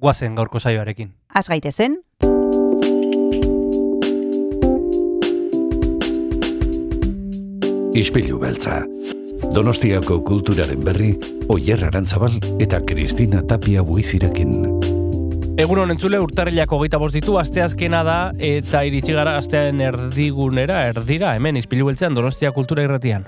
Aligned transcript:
guazen 0.00 0.34
gaurko 0.34 0.60
saioarekin. 0.60 1.12
Az 1.34 1.48
gaitezen, 1.48 2.00
Ispilu 7.94 8.38
beltza. 8.38 8.84
Donostiako 9.54 10.20
kulturaren 10.24 10.84
berri, 10.84 11.10
Oyer 11.50 11.82
Arantzabal 11.84 12.36
eta 12.62 12.78
Kristina 12.86 13.42
Tapia 13.42 13.82
buizirekin. 13.82 14.54
Egun 15.58 15.82
honen 15.82 15.98
zule 15.98 16.20
urtarrilako 16.22 16.78
bost 16.78 17.14
ditu, 17.14 17.36
asteazkena 17.38 18.04
da, 18.04 18.32
eta 18.38 18.84
iritsi 18.86 19.12
gara 19.12 19.36
astean 19.36 19.80
erdigunera, 19.80 20.86
erdira, 20.86 21.34
hemen, 21.34 21.56
izpilu 21.56 21.86
beltzean, 21.86 22.14
Donostia 22.14 22.52
Kultura 22.52 22.82
Irratian. 22.82 23.26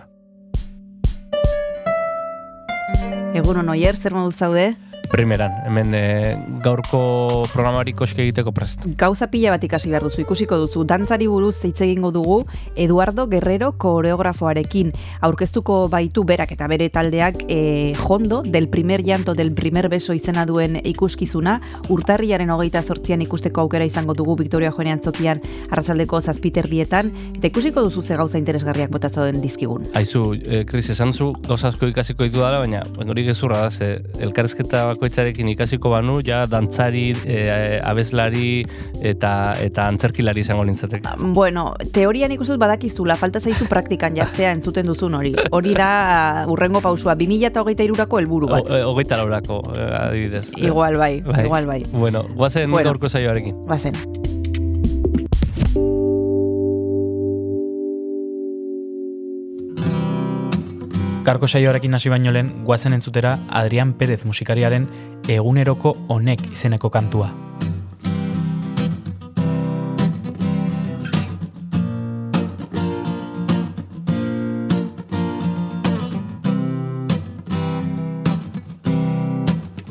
egun 3.35 3.57
hon 3.57 3.69
oier, 3.73 3.97
zer 3.97 4.15
moduz 4.15 4.37
zaude? 4.37 4.73
Primeran, 5.13 5.53
hemen 5.67 5.93
e, 5.93 6.39
gaurko 6.65 7.45
programari 7.53 7.93
koske 7.93 8.23
egiteko 8.25 8.49
prest. 8.57 8.87
Gauza 8.97 9.27
pila 9.29 9.51
bat 9.53 9.65
ikasi 9.67 9.91
behar 9.93 10.07
duzu, 10.07 10.23
ikusiko 10.23 10.57
duzu. 10.57 10.87
Dantzari 10.89 11.27
buruz 11.29 11.59
hitz 11.69 11.83
egingo 11.85 12.09
dugu 12.15 12.39
Eduardo 12.81 13.27
Guerrero 13.29 13.75
koreografoarekin. 13.77 14.95
Aurkeztuko 15.21 15.77
baitu 15.93 16.25
berak 16.25 16.55
eta 16.57 16.65
bere 16.73 16.89
taldeak 16.89 17.43
e, 17.45 17.93
jondo, 18.01 18.41
del 18.47 18.71
primer 18.73 19.05
llanto, 19.05 19.35
del 19.35 19.53
primer 19.53 19.91
beso 19.93 20.17
izena 20.17 20.47
duen 20.49 20.79
ikuskizuna, 20.81 21.59
urtarriaren 21.93 22.49
hogeita 22.57 22.81
sortzian 22.81 23.21
ikusteko 23.21 23.67
aukera 23.67 23.85
izango 23.85 24.17
dugu 24.17 24.39
Victoria 24.41 24.73
Joanean 24.73 25.05
zokian 25.05 25.45
arratsaldeko 25.69 26.23
zazpiter 26.23 26.71
dietan, 26.73 27.13
eta 27.37 27.53
ikusiko 27.53 27.85
duzu 27.85 28.01
ze 28.01 28.17
gauza 28.17 28.41
interesgarriak 28.41 28.89
botatzauden 28.89 29.45
dizkigun. 29.45 29.91
Aizu, 29.93 30.25
e, 30.41 30.65
Kris, 30.65 30.89
esan 30.97 31.13
zu 31.13 31.35
gauza 31.45 31.69
asko 31.69 31.93
ikasiko 31.93 32.25
ditu 32.25 32.41
dara, 32.41 32.65
baina 32.65 32.81
hori 33.05 33.29
gezurra 33.29 33.67
da, 33.67 33.71
ze 33.71 33.93
elkarrezketa 34.17 34.89
bakoitzarekin 35.03 35.49
ikasiko 35.51 35.91
banu, 35.91 36.21
ja 36.25 36.45
dantzari, 36.47 37.11
e, 37.27 37.81
abeslari 37.83 38.63
eta 39.03 39.33
eta 39.61 39.89
antzerkilari 39.91 40.45
izango 40.47 40.65
nintzateke. 40.69 41.17
Bueno, 41.35 41.73
teorian 41.93 42.31
ikustuz 42.33 42.57
badakizula, 42.63 43.17
falta 43.19 43.41
zaizu 43.43 43.67
praktikan 43.71 44.15
jartzea 44.17 44.53
entzuten 44.55 44.87
duzun 44.87 45.15
hori. 45.19 45.35
Hori 45.51 45.75
da 45.75 46.45
urrengo 46.49 46.81
pausua, 46.85 47.17
2023ko 47.19 48.19
helburu 48.23 48.49
bat. 48.55 48.71
O- 48.71 48.77
e, 48.77 48.83
Hogeita 48.93 49.19
laurako, 49.19 49.63
e, 49.75 49.89
adibidez. 50.07 50.53
Igual 50.57 50.97
bai, 50.97 51.21
Bai. 51.21 51.45
igual 51.47 51.67
bai. 51.67 51.83
Bueno, 51.93 52.23
guazen 52.37 52.71
Bueno. 52.71 52.91
gaurko 52.93 53.09
saioarekin. 53.09 53.67
Bazen. 53.67 53.95
Garko 61.23 61.47
saioarekin 61.47 61.95
hasi 61.95 62.11
baino 62.11 62.33
lehen, 62.35 62.49
guazen 62.67 62.97
entzutera 62.97 63.37
Adrian 63.49 63.93
Pérez 63.95 64.25
musikariaren 64.27 64.89
eguneroko 65.31 65.93
honek 66.11 66.41
izeneko 66.51 66.91
kantua. 66.91 67.29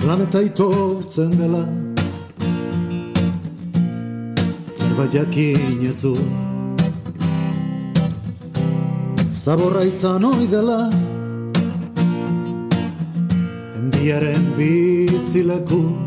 Planeta 0.02 0.42
itotzen 0.44 1.32
dela 1.40 1.64
Zerbait 4.76 5.16
jakin 5.16 5.88
ez 5.88 5.96
du 6.02 6.18
Zaborra 9.32 9.88
izan 9.88 10.28
hoi 10.28 10.52
dela 10.52 10.82
Endiaren 13.92 14.46
bizileku. 14.58 15.98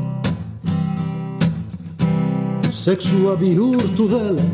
Sexua 2.73 3.41
bihurtu 3.41 4.09
dela. 4.11 4.45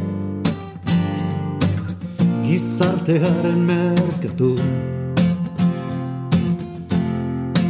Gizartearen 2.46 3.60
merkatu 3.70 4.56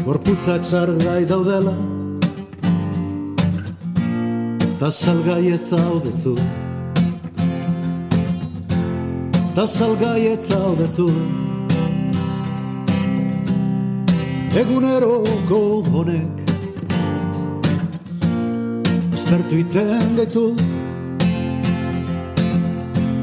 Gorputzak 0.07 0.65
sargai 0.65 1.29
daudela. 1.29 1.77
Ta 4.79 4.91
salgai 4.91 5.53
ez 5.53 5.61
zaudezu. 5.71 6.35
Ta 9.55 9.67
salgai 9.67 10.27
ez 10.33 10.41
zaudezu 10.49 11.40
Eguneroko 14.51 15.59
honek 15.95 16.41
Espertu 19.15 19.61
iten 19.63 20.17
gaitu. 20.17 20.43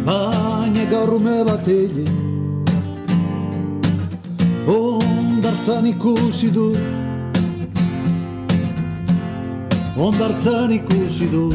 Baina 0.06 0.86
gaur 0.92 1.12
ume 1.18 1.44
bat 1.44 1.68
Ondartzan 4.68 5.86
ikusi 5.92 6.54
du. 6.54 6.70
Ondartzan 9.98 10.72
ikusi 10.72 11.28
du 11.32 11.52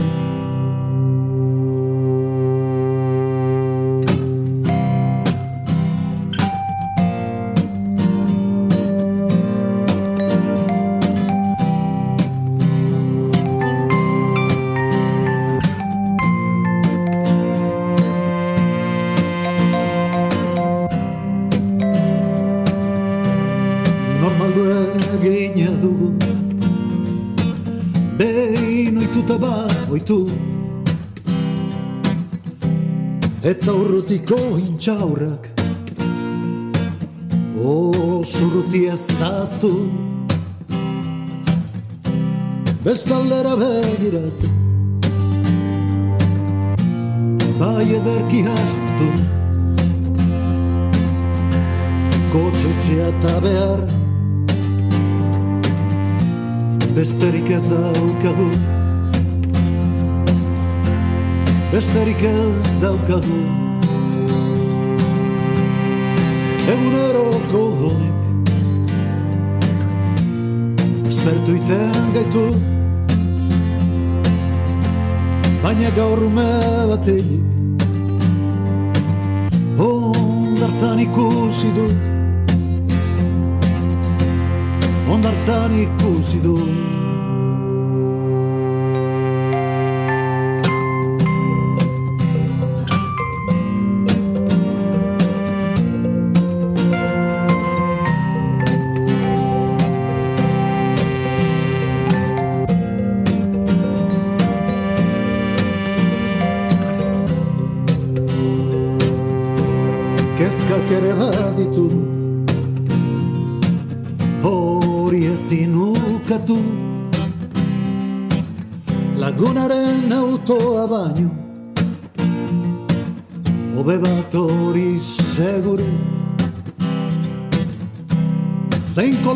Behin 29.22 29.38
oituta 29.38 29.38
ba 29.38 29.66
oitu 29.90 30.28
Eta 33.44 33.72
urrutiko 33.72 34.36
intxaurrak. 34.58 35.48
Osurruti 37.58 38.86
ezaztu. 38.86 39.90
Bestaldera 42.84 43.56
begiratzen. 43.56 44.50
Bai 47.58 47.88
ederki 47.98 48.44
hasmatu 48.46 49.08
Kotxetxea 52.32 53.08
eta 53.08 53.40
behar. 53.40 53.82
Besterik 56.94 57.50
ez 57.50 57.64
daukagu 57.70 58.81
Besterik 61.72 62.22
ez 62.22 62.80
daukagu. 62.82 63.38
Eguneroko 66.72 67.62
honek. 67.80 68.20
Espertu 71.08 71.56
iten 71.56 72.12
gaitu. 72.12 72.44
Baina 75.62 75.90
gaur 75.94 76.18
ume 76.26 76.48
batelik 76.90 77.44
Ondartzan 79.78 80.98
ikusi 81.04 81.70
dut 81.76 81.94
Ondartzan 85.14 85.76
ikusi 85.84 86.42
dut 86.42 87.01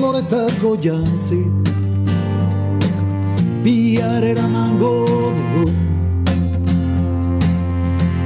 Zein 0.06 0.14
koloretako 0.14 0.76
jantzi 0.82 1.40
Bihar 3.64 4.22
eramango 4.22 5.06
dugu 5.52 5.72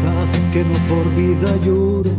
Tazkeno 0.02 0.78
por 0.88 1.06
vida 1.16 1.52
juro 1.64 2.12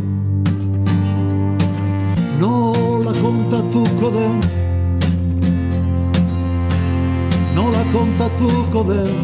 Nola 2.40 3.12
kontatuko 3.22 4.10
den 4.10 4.40
Nola 7.54 7.84
kontatuko 7.92 8.84
den 8.88 9.16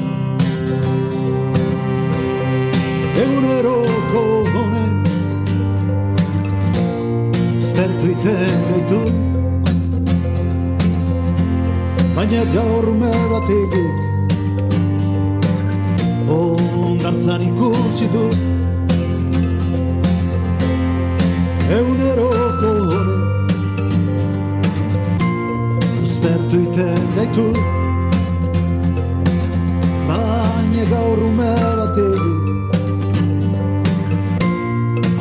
Eguneroko 3.23 4.23
honek 4.55 5.09
Espertu 7.59 8.07
iten 8.15 8.63
gaitu 8.69 9.28
Baina 12.19 12.43
gaur 12.53 12.87
me 13.01 13.11
batetik 13.31 13.97
Ondartzan 16.37 17.43
ikusi 17.47 18.07
dut. 18.15 18.41
Eguneroko 21.77 22.71
honek 22.89 23.23
Espertu 26.03 26.57
iten 26.67 27.03
gaitu. 27.19 27.47
Baina 30.11 30.85
gaur 30.91 31.21
ume 31.31 31.53
batetik 31.79 32.35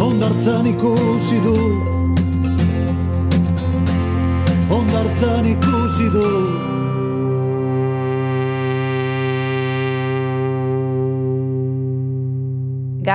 Ondartzan 0.08 0.66
ikusi 0.74 1.38
dut. 1.46 1.80
Ondartzan 4.82 5.46
ikusi 5.56 6.08
dut 6.18 6.47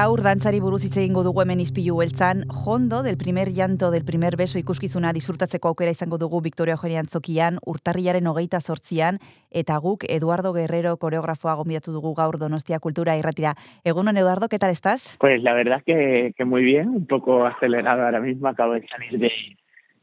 Gaur 0.03 0.19
dantzari 0.19 0.59
buruz 0.59 0.81
hitz 0.83 0.97
egingo 0.99 1.23
dugu 1.23 1.45
hemen 1.45 1.61
izpilu 1.63 2.01
beltzan, 2.01 2.41
jondo 2.51 3.05
del 3.07 3.15
primer 3.21 3.53
llanto 3.55 3.93
del 3.93 4.03
primer 4.03 4.35
beso 4.41 4.59
ikuskizuna 4.59 5.13
disfrutatzeko 5.15 5.71
aukera 5.71 5.93
izango 5.95 6.19
dugu 6.19 6.41
Victoria 6.43 6.75
Eugenia 6.75 6.99
Antzokian, 7.05 7.61
urtarrilaren 7.73 8.27
hogeita 8.27 8.59
sortzian, 8.59 9.21
eta 9.61 9.77
guk 9.85 10.03
Eduardo 10.09 10.51
Guerrero 10.57 10.97
koreografoa 11.05 11.55
gombidatu 11.61 11.95
dugu 11.95 12.17
gaur 12.19 12.41
Donostia 12.41 12.81
Kultura 12.81 13.15
irratira. 13.21 13.53
Egunon, 13.85 14.17
Eduardo, 14.17 14.49
¿qué 14.49 14.59
tal 14.59 14.73
estás? 14.73 15.17
Pues 15.21 15.41
la 15.45 15.55
verdad 15.55 15.85
que, 15.87 16.35
que 16.37 16.45
muy 16.45 16.65
bien, 16.65 16.89
un 16.89 17.07
poco 17.07 17.47
acelerado 17.47 18.03
ahora 18.03 18.19
mismo, 18.19 18.49
acabo 18.49 18.73
de 18.73 18.85
salir 18.89 19.21
de, 19.21 19.31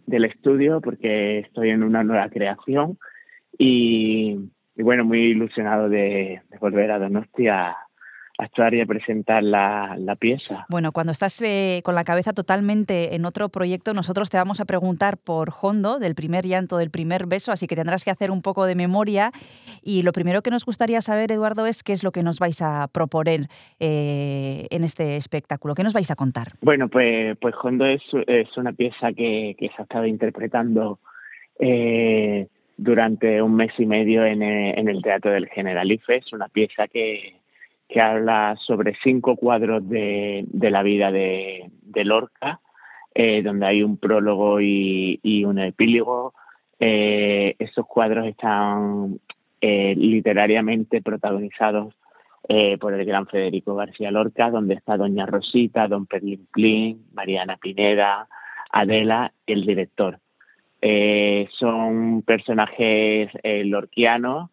del 0.06 0.24
estudio 0.24 0.80
porque 0.80 1.40
estoy 1.40 1.72
en 1.72 1.84
una 1.84 2.06
nueva 2.06 2.30
creación 2.30 2.98
y, 3.58 4.38
y 4.78 4.82
bueno, 4.82 5.04
muy 5.04 5.32
ilusionado 5.32 5.90
de, 5.90 6.42
de 6.50 6.58
volver 6.58 6.90
a 6.90 7.00
Donostia 7.00 7.76
actuar 8.40 8.74
y 8.74 8.82
a 8.82 8.86
presentar 8.86 9.44
la, 9.44 9.96
la 10.00 10.16
pieza. 10.16 10.66
Bueno, 10.70 10.92
cuando 10.94 11.12
estás 11.12 11.42
eh, 11.42 11.82
con 11.84 11.94
la 11.94 12.06
cabeza 12.06 12.32
totalmente 12.32 13.16
en 13.16 13.26
otro 13.26 13.50
proyecto, 13.50 13.94
nosotros 13.94 14.30
te 14.30 14.38
vamos 14.38 14.62
a 14.62 14.66
preguntar 14.66 15.18
por 15.18 15.52
Hondo, 15.62 16.00
del 16.00 16.16
primer 16.16 16.46
llanto, 16.46 16.78
del 16.78 16.90
primer 16.90 17.28
beso, 17.28 17.52
así 17.52 17.68
que 17.68 17.76
tendrás 17.76 18.06
que 18.06 18.12
hacer 18.12 18.32
un 18.32 18.42
poco 18.42 18.66
de 18.66 18.76
memoria. 18.76 19.32
Y 19.84 20.04
lo 20.04 20.14
primero 20.14 20.42
que 20.42 20.52
nos 20.52 20.66
gustaría 20.66 21.02
saber, 21.02 21.32
Eduardo, 21.34 21.66
es 21.66 21.84
qué 21.84 21.92
es 21.92 22.02
lo 22.02 22.12
que 22.12 22.24
nos 22.24 22.40
vais 22.40 22.62
a 22.62 22.88
proponer 22.88 23.48
eh, 23.80 24.68
en 24.72 24.86
este 24.86 25.18
espectáculo. 25.18 25.76
¿Qué 25.76 25.84
nos 25.84 25.94
vais 25.94 26.10
a 26.10 26.16
contar? 26.16 26.54
Bueno, 26.62 26.88
pues, 26.88 27.38
pues 27.40 27.54
Hondo 27.62 27.86
es, 27.86 28.02
es 28.28 28.56
una 28.56 28.72
pieza 28.72 29.12
que, 29.12 29.56
que 29.60 29.68
se 29.68 29.76
ha 29.80 29.84
estado 29.84 30.06
interpretando 30.06 31.00
eh, 31.60 32.48
durante 32.78 33.42
un 33.42 33.56
mes 33.56 33.74
y 33.78 33.86
medio 33.86 34.24
en, 34.24 34.42
en 34.42 34.88
el 34.88 35.02
Teatro 35.02 35.32
del 35.32 35.50
Generalife. 35.50 36.16
Es 36.16 36.32
una 36.32 36.48
pieza 36.48 36.88
que 36.88 37.36
que 37.90 38.00
habla 38.00 38.56
sobre 38.68 38.96
cinco 39.04 39.36
cuadros 39.36 39.90
de, 39.90 40.46
la 40.54 40.84
vida 40.84 41.12
de, 41.12 41.72
Lorca, 42.06 42.62
eh, 43.16 43.42
donde 43.42 43.66
hay 43.66 43.82
un 43.82 43.98
prólogo 43.98 44.62
y, 44.62 45.44
un 45.44 45.58
epílogo. 45.58 46.36
Eh, 46.80 47.56
esos 47.58 47.88
cuadros 47.88 48.28
están 48.28 49.20
eh, 49.60 49.96
literariamente 49.98 51.02
protagonizados 51.02 51.96
por 52.80 52.96
el 52.96 53.06
gran 53.06 53.28
Federico 53.28 53.76
García 53.76 54.10
Lorca, 54.10 54.50
donde 54.50 54.74
está 54.74 54.98
Doña 54.98 55.28
Rosita, 55.28 55.88
Don 55.88 56.08
Perlin 56.08 56.48
Plin, 56.52 57.06
Mariana 57.14 57.58
Pineda, 57.58 58.28
Adela, 58.72 59.34
el 59.46 59.68
director. 59.68 60.20
Son 61.60 62.24
personajes 62.24 63.30
lorquianos 63.44 64.50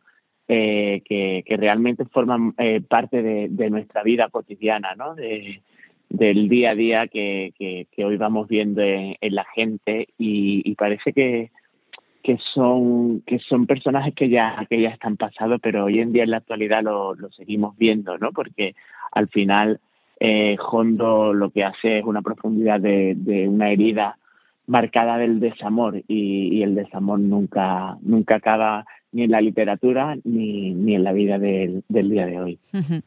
eh, 0.48 1.02
que, 1.04 1.43
que, 1.46 1.56
realmente 1.56 2.04
forman 2.04 2.54
eh, 2.58 2.81
parte 2.81 3.22
de, 3.22 3.48
de, 3.50 3.70
nuestra 3.70 4.02
vida 4.02 4.28
cotidiana, 4.28 4.94
¿no? 4.94 5.14
De, 5.14 5.60
del 6.08 6.48
día 6.48 6.70
a 6.70 6.75
día 6.75 7.08
que, 7.08 7.52
que, 7.58 8.04
hoy 8.04 8.16
vamos 8.16 8.48
viendo 8.48 8.81
en, 8.82 9.16
la 9.20 9.44
gente 9.54 10.08
y, 10.19 10.62
y, 10.64 10.75
parece 10.75 11.12
que, 11.12 11.50
que 12.22 12.38
son 12.54 13.22
que 13.26 13.38
son 13.40 13.66
personajes 13.66 14.14
que 14.14 14.28
ya 14.28 14.66
que 14.70 14.81
ya 14.81 14.90
están 14.90 15.16
pasados 15.16 15.60
pero 15.60 15.84
hoy 15.84 16.00
en 16.00 16.12
día 16.12 16.22
en 16.22 16.31
la 16.31 16.38
actualidad 16.38 16.82
lo, 16.82 17.14
lo 17.14 17.31
seguimos 17.32 17.76
viendo 17.76 18.19
no 18.19 18.32
porque 18.32 18.75
al 19.12 19.28
final 19.28 19.81
eh, 20.20 20.56
Hondo 20.70 21.34
lo 21.34 21.50
que 21.50 21.64
hace 21.64 21.98
es 21.98 22.04
una 22.04 22.22
profundidad 22.22 22.81
de, 22.81 23.14
de 23.16 23.48
una 23.48 23.70
herida 23.70 24.19
marcada 24.66 25.19
del 25.19 25.40
desamor 25.40 26.02
y, 26.08 26.56
y, 26.56 26.62
el 26.62 26.75
desamor 26.75 27.19
nunca 27.19 27.98
nunca 28.02 28.37
acaba 28.37 28.87
ni 29.17 29.25
en 29.25 29.31
la 29.31 29.41
literatura 29.41 30.17
ni, 30.25 30.75
ni 30.75 30.95
en 30.95 31.03
la 31.03 31.13
vida 31.13 31.39
del, 31.39 31.83
del 31.89 32.11
día 32.11 32.27
de 32.27 32.39
hoy. 32.39 32.59
Uh 32.73 32.79
-huh. 32.79 33.03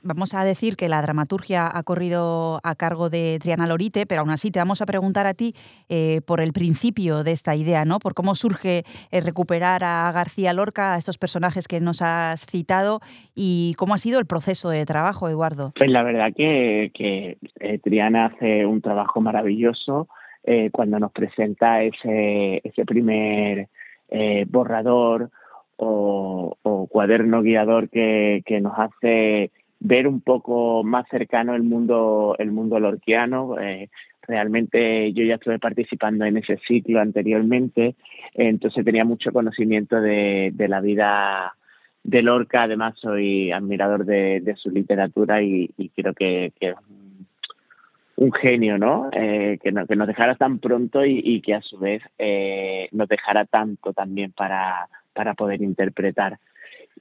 Vamos 0.00 0.32
a 0.32 0.44
decir 0.44 0.76
que 0.76 0.88
la 0.88 1.02
dramaturgia 1.02 1.68
ha 1.70 1.82
corrido 1.82 2.60
a 2.62 2.76
cargo 2.76 3.10
de 3.10 3.38
Triana 3.42 3.66
Lorite, 3.66 4.06
pero 4.06 4.20
aún 4.20 4.30
así 4.30 4.52
te 4.52 4.60
vamos 4.60 4.80
a 4.80 4.86
preguntar 4.86 5.26
a 5.26 5.34
ti 5.34 5.54
eh, 5.88 6.20
por 6.24 6.40
el 6.40 6.52
principio 6.52 7.24
de 7.24 7.32
esta 7.32 7.56
idea, 7.56 7.84
¿no? 7.84 7.98
Por 7.98 8.14
cómo 8.14 8.36
surge 8.36 8.84
eh, 9.10 9.20
recuperar 9.20 9.82
a 9.82 10.10
García 10.12 10.52
Lorca, 10.52 10.94
a 10.94 10.98
estos 10.98 11.18
personajes 11.18 11.66
que 11.66 11.80
nos 11.80 12.00
has 12.00 12.46
citado, 12.46 13.00
y 13.34 13.74
cómo 13.76 13.92
ha 13.92 13.98
sido 13.98 14.20
el 14.20 14.26
proceso 14.26 14.70
de 14.70 14.86
trabajo, 14.86 15.28
Eduardo. 15.28 15.72
Pues 15.76 15.90
la 15.90 16.04
verdad 16.04 16.32
que, 16.34 16.92
que 16.94 17.36
eh, 17.58 17.78
Triana 17.80 18.26
hace 18.26 18.64
un 18.66 18.80
trabajo 18.80 19.20
maravilloso 19.20 20.06
eh, 20.44 20.70
cuando 20.70 21.00
nos 21.00 21.10
presenta 21.10 21.82
ese, 21.82 22.60
ese 22.62 22.84
primer 22.84 23.68
borrador 24.46 25.30
o, 25.78 26.56
o, 26.62 26.86
cuaderno 26.88 27.42
guiador 27.42 27.88
que, 27.88 28.42
que, 28.44 28.60
nos 28.60 28.78
hace 28.78 29.50
ver 29.80 30.08
un 30.08 30.20
poco 30.20 30.82
más 30.82 31.06
cercano 31.08 31.54
el 31.54 31.62
mundo 31.62 32.34
el 32.38 32.50
mundo 32.50 32.80
lorquiano 32.80 33.58
eh, 33.60 33.88
realmente 34.22 35.12
yo 35.12 35.24
ya 35.24 35.36
estuve 35.36 35.60
participando 35.60 36.24
en 36.24 36.36
ese 36.36 36.58
ciclo 36.66 37.00
anteriormente 37.00 37.94
entonces 38.34 38.84
tenía 38.84 39.04
mucho 39.04 39.32
conocimiento 39.32 40.00
de, 40.00 40.50
de 40.52 40.68
la 40.68 40.80
vida 40.80 41.54
de 42.02 42.22
Lorca 42.22 42.64
además 42.64 42.94
soy 42.98 43.52
admirador 43.52 44.04
de, 44.04 44.40
de 44.40 44.56
su 44.56 44.70
literatura 44.70 45.40
y, 45.42 45.70
y 45.76 45.90
creo 45.90 46.12
que, 46.12 46.52
que, 46.58 46.70
es 46.70 46.76
un 48.16 48.32
genio, 48.32 48.78
¿no? 48.78 49.10
Eh, 49.12 49.58
que, 49.62 49.70
no, 49.70 49.86
que 49.86 49.94
nos 49.94 50.08
dejara 50.08 50.34
tan 50.34 50.58
pronto 50.58 51.04
y, 51.04 51.22
y 51.24 51.40
que 51.40 51.54
a 51.54 51.62
su 51.62 51.78
vez 51.78 52.02
eh, 52.18 52.88
nos 52.90 53.08
dejara 53.08 53.44
tanto 53.44 53.92
también 53.92 54.32
para, 54.32 54.88
para 55.18 55.34
poder 55.34 55.62
interpretar. 55.62 56.38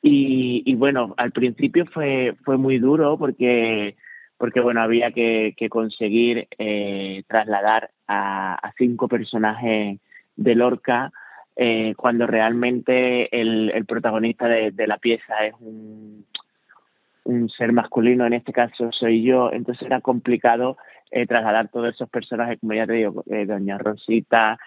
Y, 0.02 0.74
bueno, 0.74 1.14
al 1.18 1.32
principio 1.32 1.86
fue, 1.86 2.36
fue 2.44 2.58
muy 2.58 2.80
duro 2.80 3.16
porque, 3.16 3.96
porque 4.40 4.60
bueno, 4.60 4.82
había 4.82 5.12
que, 5.12 5.54
conseguir 5.70 6.48
eh, 6.58 7.22
trasladar 7.28 7.92
a, 8.08 8.74
cinco 8.76 9.08
personajes 9.08 10.00
de 10.36 10.56
Lorca 10.56 11.12
eh, 11.56 11.94
cuando 11.96 12.26
realmente 12.26 13.30
el, 13.40 13.86
protagonista 13.86 14.48
de, 14.48 14.88
la 14.88 14.98
pieza 14.98 15.46
es 15.46 15.54
un, 15.60 16.26
ser 17.56 17.72
masculino, 17.72 18.26
en 18.26 18.34
este 18.34 18.52
caso 18.52 18.92
soy 18.92 19.22
yo, 19.22 19.52
entonces 19.54 19.86
era 19.86 20.02
complicado 20.02 20.78
eh, 21.12 21.28
trasladar 21.28 21.68
todos 21.68 21.94
esos 21.94 22.10
personajes, 22.10 22.58
como 22.60 22.74
ya 22.74 22.88
te 22.88 22.94
digo, 22.94 23.24
eh, 23.30 23.46
Doña 23.46 23.78
Rosita, 23.78 24.58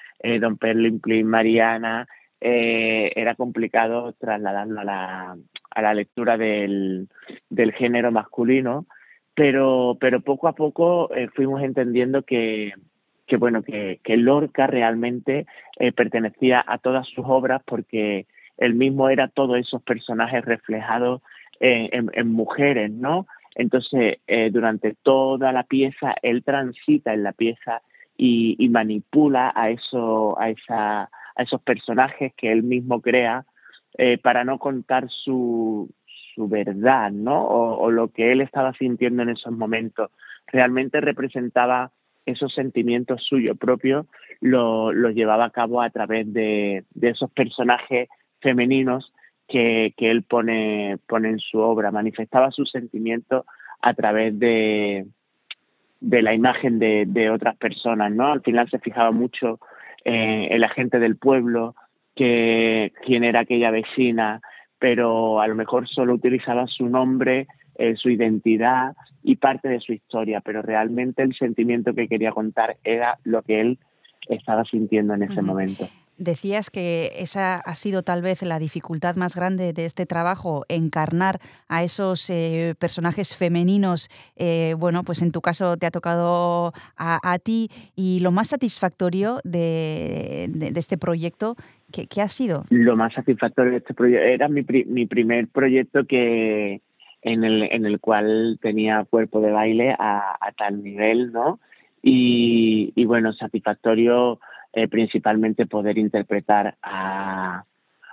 Don 0.40 0.56
Perlimplin, 0.56 1.26
Mariana, 1.26 2.06
eh, 2.40 3.12
era 3.16 3.34
complicado 3.34 4.14
trasladarlo 4.14 4.80
a 4.80 4.84
la, 4.84 5.36
a 5.70 5.82
la 5.82 5.94
lectura 5.94 6.38
del, 6.38 7.08
del 7.50 7.72
género 7.72 8.10
masculino, 8.12 8.86
pero, 9.34 9.98
pero 10.00 10.20
poco 10.20 10.48
a 10.48 10.54
poco 10.54 11.14
eh, 11.14 11.28
fuimos 11.34 11.62
entendiendo 11.62 12.22
que, 12.22 12.72
que 13.26 13.36
bueno, 13.36 13.62
que, 13.62 14.00
que 14.02 14.16
Lorca 14.16 14.66
realmente 14.66 15.46
eh, 15.78 15.92
pertenecía 15.92 16.64
a 16.66 16.78
todas 16.78 17.06
sus 17.08 17.24
obras 17.28 17.62
porque 17.64 18.26
él 18.56 18.74
mismo 18.74 19.08
era 19.08 19.28
todos 19.28 19.58
esos 19.58 19.82
personajes 19.82 20.44
reflejados 20.44 21.22
en, 21.62 22.28
mujeres, 22.28 22.90
¿no? 22.90 23.26
Entonces, 23.54 24.16
durante 24.50 24.94
toda 25.02 25.52
la 25.52 25.64
pieza, 25.64 26.14
él 26.22 26.42
transita 26.42 27.12
en 27.12 27.22
la 27.22 27.32
pieza 27.32 27.82
y, 28.16 28.56
y 28.58 28.68
manipula 28.70 29.52
a, 29.54 29.68
eso, 29.68 30.38
a, 30.40 30.48
esa, 30.48 31.10
a 31.40 31.44
esos 31.44 31.62
personajes 31.62 32.34
que 32.36 32.52
él 32.52 32.62
mismo 32.62 33.00
crea 33.00 33.46
eh, 33.96 34.18
para 34.18 34.44
no 34.44 34.58
contar 34.58 35.08
su, 35.08 35.90
su 36.34 36.48
verdad, 36.48 37.10
¿no? 37.10 37.46
O, 37.46 37.90
lo 37.90 38.08
que 38.08 38.30
él 38.30 38.42
estaba 38.42 38.74
sintiendo 38.74 39.22
en 39.22 39.30
esos 39.30 39.52
momentos. 39.52 40.10
Realmente 40.46 41.00
representaba 41.00 41.92
esos 42.26 42.52
sentimientos 42.52 43.24
suyos 43.24 43.56
propios, 43.56 44.06
los 44.40 44.94
lo 44.94 45.10
llevaba 45.10 45.46
a 45.46 45.50
cabo 45.50 45.80
a 45.80 45.88
través 45.88 46.30
de, 46.30 46.84
de 46.90 47.08
esos 47.08 47.30
personajes 47.30 48.10
femeninos 48.40 49.12
que, 49.48 49.94
que, 49.96 50.10
él 50.10 50.22
pone, 50.22 50.98
pone 51.08 51.30
en 51.30 51.38
su 51.38 51.58
obra. 51.58 51.90
Manifestaba 51.90 52.50
sus 52.50 52.70
sentimientos 52.70 53.46
a 53.80 53.94
través 53.94 54.38
de, 54.38 55.06
de 56.00 56.22
la 56.22 56.34
imagen 56.34 56.78
de, 56.78 57.04
de, 57.06 57.30
otras 57.30 57.56
personas, 57.56 58.12
¿no? 58.12 58.30
Al 58.30 58.42
final 58.42 58.68
se 58.68 58.78
fijaba 58.78 59.10
mucho 59.10 59.58
eh, 60.04 60.48
en 60.50 60.60
la 60.60 60.68
gente 60.68 60.98
del 60.98 61.16
pueblo, 61.16 61.74
que 62.14 62.92
quién 63.04 63.24
era 63.24 63.40
aquella 63.40 63.70
vecina, 63.70 64.40
pero 64.78 65.40
a 65.40 65.46
lo 65.46 65.54
mejor 65.54 65.88
solo 65.88 66.14
utilizaba 66.14 66.66
su 66.66 66.88
nombre, 66.88 67.46
eh, 67.76 67.96
su 67.96 68.10
identidad 68.10 68.94
y 69.22 69.36
parte 69.36 69.68
de 69.68 69.80
su 69.80 69.92
historia, 69.92 70.40
pero 70.40 70.62
realmente 70.62 71.22
el 71.22 71.34
sentimiento 71.34 71.94
que 71.94 72.08
quería 72.08 72.32
contar 72.32 72.76
era 72.84 73.18
lo 73.24 73.42
que 73.42 73.60
él 73.60 73.78
estaba 74.28 74.64
sintiendo 74.64 75.14
en 75.14 75.22
ese 75.22 75.34
uh 75.34 75.36
-huh. 75.38 75.46
momento. 75.46 75.88
Decías 76.20 76.68
que 76.68 77.12
esa 77.18 77.56
ha 77.60 77.74
sido 77.74 78.02
tal 78.02 78.20
vez 78.20 78.42
la 78.42 78.58
dificultad 78.58 79.16
más 79.16 79.34
grande 79.34 79.72
de 79.72 79.86
este 79.86 80.04
trabajo, 80.04 80.66
encarnar 80.68 81.38
a 81.66 81.82
esos 81.82 82.28
eh, 82.28 82.74
personajes 82.78 83.34
femeninos. 83.34 84.10
Eh, 84.36 84.74
bueno, 84.76 85.02
pues 85.02 85.22
en 85.22 85.32
tu 85.32 85.40
caso 85.40 85.78
te 85.78 85.86
ha 85.86 85.90
tocado 85.90 86.74
a, 86.98 87.38
ti. 87.42 87.70
Y 87.96 88.20
lo 88.20 88.32
más 88.32 88.48
satisfactorio 88.48 89.38
de, 89.44 90.50
este 90.76 90.98
proyecto, 90.98 91.56
¿qué, 91.90 92.06
¿qué, 92.06 92.20
ha 92.20 92.28
sido? 92.28 92.64
Lo 92.68 92.96
más 92.96 93.14
satisfactorio 93.14 93.72
de 93.72 93.78
este 93.78 93.94
proyecto 93.94 94.22
era 94.22 94.48
mi, 94.48 94.62
mi 94.88 95.06
primer 95.06 95.48
proyecto 95.48 96.04
que 96.04 96.82
en 97.22 97.44
el, 97.44 97.62
en 97.62 97.86
el 97.86 97.98
cual 97.98 98.58
tenía 98.60 99.06
cuerpo 99.08 99.40
de 99.40 99.52
baile 99.52 99.96
a, 99.98 100.36
tal 100.58 100.82
nivel, 100.82 101.32
¿no? 101.32 101.60
Y 102.02 103.06
bueno, 103.06 103.32
satisfactorio 103.32 104.38
eh, 104.72 104.88
principalmente 104.88 105.66
poder 105.66 105.98
interpretar 105.98 106.76
a, 106.82 107.64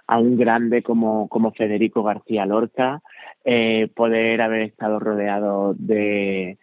a 0.08 0.18
un 0.18 0.38
grande 0.38 0.82
como, 0.82 1.28
como 1.28 1.52
Federico 1.52 2.02
García 2.02 2.46
Lorca, 2.46 3.02
eh, 3.44 3.90
poder 3.94 4.42
haber 4.42 4.62
estado 4.62 5.00
rodeado 5.00 5.76
de, 5.78 6.58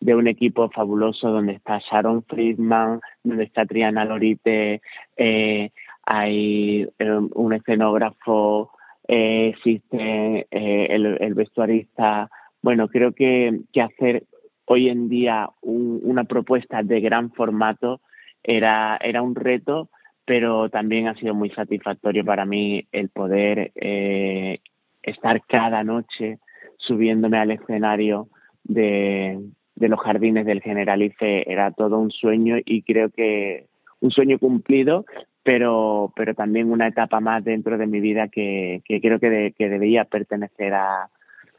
de 0.00 0.14
un 0.14 0.28
equipo 0.28 0.68
fabuloso 0.70 1.30
donde 1.30 1.54
está 1.54 1.78
Sharon 1.78 2.22
Friedman, 2.24 3.00
donde 3.24 3.44
está 3.44 3.64
Triana 3.64 4.04
Lorite, 4.04 4.82
eh, 5.16 5.70
hay 6.04 6.88
eh, 6.98 7.20
un 7.34 7.52
escenógrafo, 7.52 8.72
existe 9.12 10.46
el, 10.50 11.18
el, 11.20 11.34
vestuarista. 11.34 12.30
Bueno, 12.62 12.86
creo 12.86 13.12
que, 13.12 13.60
que 13.72 13.82
hacer 13.82 14.24
hoy 14.66 14.88
en 14.88 15.08
día 15.08 15.50
un, 15.62 16.00
una 16.04 16.24
propuesta 16.24 16.84
de 16.84 17.00
gran 17.00 17.32
formato 17.32 18.00
era, 18.42 18.98
era 19.02 19.22
un 19.22 19.34
reto, 19.34 19.90
pero 20.24 20.68
también 20.68 21.08
ha 21.08 21.14
sido 21.14 21.34
muy 21.34 21.50
satisfactorio 21.50 22.24
para 22.24 22.44
mí 22.44 22.86
el 22.92 23.08
poder 23.08 23.72
eh, 23.74 24.60
estar 25.02 25.42
cada 25.46 25.82
noche 25.84 26.38
subiéndome 26.76 27.38
al 27.38 27.50
escenario 27.50 28.28
de, 28.64 29.40
de 29.74 29.88
los 29.88 30.00
jardines 30.00 30.46
del 30.46 30.62
Generalife. 30.62 31.50
Era 31.50 31.70
todo 31.72 31.98
un 31.98 32.10
sueño 32.10 32.56
y 32.64 32.82
creo 32.82 33.10
que 33.10 33.66
un 34.00 34.10
sueño 34.10 34.38
cumplido, 34.38 35.04
pero, 35.42 36.12
pero 36.16 36.34
también 36.34 36.70
una 36.70 36.86
etapa 36.86 37.20
más 37.20 37.44
dentro 37.44 37.76
de 37.78 37.86
mi 37.86 38.00
vida 38.00 38.28
que, 38.28 38.82
que 38.84 39.00
creo 39.00 39.18
que, 39.18 39.30
de, 39.30 39.52
que 39.52 39.68
debía 39.68 40.04
pertenecer 40.04 40.74
a, 40.74 41.10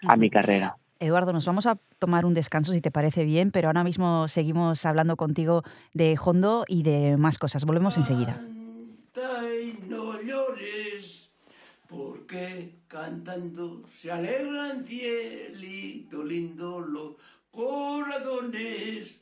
a 0.08 0.18
mi 0.18 0.30
carrera. 0.30 0.76
Eduardo, 1.02 1.34
nos 1.34 1.48
vamos 1.48 1.66
a 1.66 1.80
tomar 1.98 2.26
un 2.26 2.36
descanso 2.36 2.72
si 2.72 2.80
te 2.80 2.92
parece 2.92 3.26
bien, 3.26 3.50
pero 3.50 3.68
ahora 3.68 3.84
mismo 3.84 4.28
seguimos 4.28 4.86
hablando 4.86 5.18
contigo 5.18 5.64
de 5.94 6.18
Hondo 6.24 6.64
y 6.68 6.84
de 6.84 7.18
más 7.18 7.40
cosas. 7.40 7.66
Volvemos 7.66 7.98
enseguida. 7.98 8.40
Y 9.64 9.90
no 9.90 10.22
llores, 10.22 11.30
porque 11.88 12.76
cantando 12.88 13.84
se 13.88 14.12
alegran 14.12 14.86
cielito 14.86 16.24
lindo 16.24 16.80
los 16.80 17.16
corazones. 17.50 19.16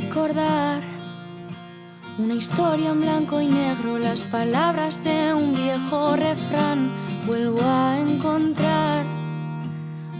Recordar 0.00 0.82
una 2.18 2.34
historia 2.34 2.90
en 2.90 3.00
blanco 3.00 3.40
y 3.40 3.46
negro, 3.46 3.98
las 3.98 4.22
palabras 4.22 5.02
de 5.02 5.32
un 5.32 5.54
viejo 5.54 6.16
refrán. 6.16 6.90
Vuelvo 7.26 7.62
a 7.62 7.98
encontrar 7.98 9.06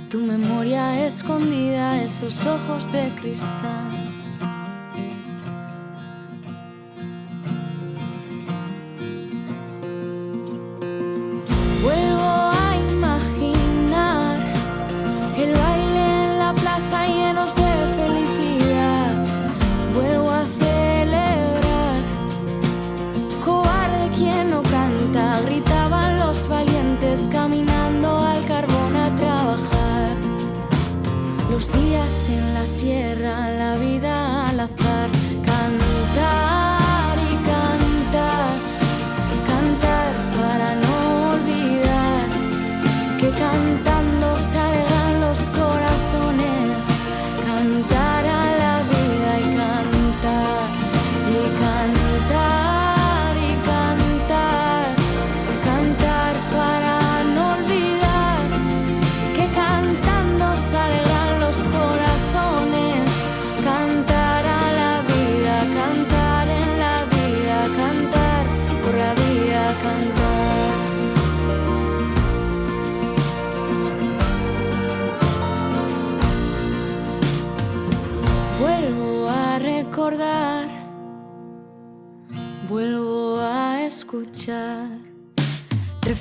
tu 0.08 0.18
memoria 0.18 1.04
escondida, 1.06 2.02
esos 2.02 2.46
ojos 2.46 2.90
de 2.90 3.12
cristal. 3.20 4.05
En 32.90 33.35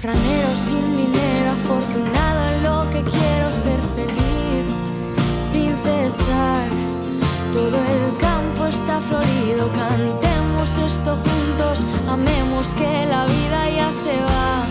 Refranero 0.05 0.55
sin 0.55 0.97
dinero, 0.97 1.49
afortunado 1.49 2.49
en 2.49 2.63
lo 2.63 2.87
que 2.91 3.01
quiero 3.01 3.51
ser 3.51 3.79
feliz, 3.95 4.63
sin 5.51 5.75
cesar. 5.77 6.69
Todo 7.51 7.77
el 7.77 8.17
campo 8.19 8.67
está 8.67 9.01
florido, 9.01 9.71
cantemos 9.71 10.77
esto 10.77 11.17
juntos, 11.17 11.83
amemos 12.07 12.75
que 12.75 13.07
la 13.07 13.25
vida 13.25 13.67
ya 13.71 13.91
se 13.91 14.21
va. 14.21 14.65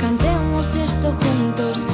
Cantemos 0.00 0.74
esto 0.74 1.12
juntos, 1.12 1.86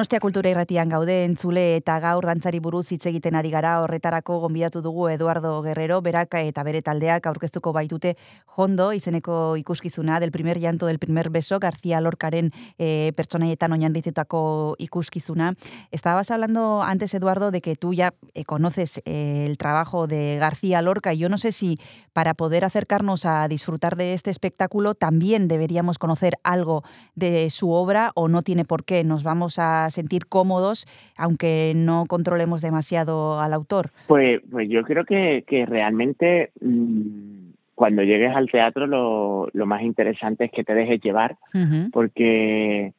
Donostia 0.00 0.18
Kultura 0.18 0.48
Irratian 0.48 0.88
gaude 0.88 1.26
entzule 1.26 1.76
eta 1.76 1.98
gaur 2.00 2.24
dantzari 2.24 2.56
buruz 2.64 2.86
hitz 2.94 3.02
egiten 3.10 3.34
ari 3.36 3.50
gara 3.52 3.74
horretarako 3.82 4.38
gonbidatu 4.40 4.80
dugu 4.80 5.10
Eduardo 5.12 5.50
Guerrero, 5.60 5.98
berak 6.00 6.38
eta 6.40 6.62
bere 6.64 6.80
taldeak 6.80 7.26
aurkeztuko 7.28 7.74
baitute 7.76 8.14
Jondo 8.56 8.94
izeneko 8.96 9.58
ikuskizuna 9.60 10.16
del 10.18 10.32
primer 10.32 10.56
llanto 10.58 10.86
del 10.86 10.98
primer 10.98 11.28
beso 11.28 11.58
García 11.60 12.00
Lorcaren 12.00 12.48
eh, 12.78 13.12
pertsonaietan 13.14 13.72
oinarritutako 13.76 14.76
ikuskizuna. 14.78 15.52
Estabas 15.90 16.30
hablando 16.30 16.80
antes 16.80 17.12
Eduardo 17.12 17.50
de 17.50 17.60
que 17.60 17.76
tú 17.76 17.92
ya 17.92 18.14
eh, 18.32 18.46
conoces 18.46 19.02
eh, 19.04 19.44
el 19.46 19.58
trabajo 19.58 20.06
de 20.06 20.38
García 20.40 20.80
Lorca 20.80 21.12
y 21.12 21.18
yo 21.18 21.28
no 21.28 21.36
sé 21.36 21.52
si 21.52 21.78
para 22.14 22.32
poder 22.32 22.64
acercarnos 22.64 23.26
a 23.26 23.46
disfrutar 23.48 23.96
de 23.96 24.14
este 24.14 24.30
espectáculo 24.30 24.94
también 24.94 25.46
deberíamos 25.46 25.98
conocer 25.98 26.38
algo 26.42 26.84
de 27.14 27.50
su 27.50 27.70
obra 27.70 28.12
o 28.14 28.28
no 28.28 28.40
tiene 28.40 28.64
por 28.64 28.84
qué, 28.84 29.04
nos 29.04 29.24
vamos 29.24 29.58
a 29.58 29.89
sentir 29.90 30.26
cómodos, 30.26 30.86
aunque 31.16 31.72
no 31.74 32.06
controlemos 32.06 32.62
demasiado 32.62 33.40
al 33.40 33.52
autor? 33.52 33.90
Pues, 34.06 34.40
pues 34.50 34.68
yo 34.68 34.82
creo 34.82 35.04
que, 35.04 35.44
que 35.46 35.66
realmente 35.66 36.50
mmm, 36.60 37.50
cuando 37.74 38.02
llegues 38.02 38.34
al 38.34 38.50
teatro 38.50 38.86
lo, 38.86 39.48
lo, 39.52 39.66
más 39.66 39.82
interesante 39.82 40.44
es 40.44 40.52
que 40.52 40.64
te 40.64 40.74
dejes 40.74 41.00
llevar, 41.00 41.36
uh 41.54 41.58
-huh. 41.58 41.90
porque 41.90 42.92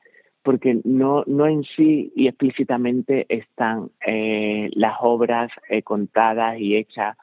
porque 0.43 0.79
no, 0.83 1.23
no 1.27 1.45
en 1.47 1.63
sí 1.75 2.11
y 2.15 2.27
explícitamente 2.27 3.25
están 3.29 3.89
eh, 4.05 4.69
las 4.73 4.95
obras 5.01 5.51
eh, 5.69 5.83
contadas 5.83 6.59
y 6.59 6.75
hechas. 6.75 7.15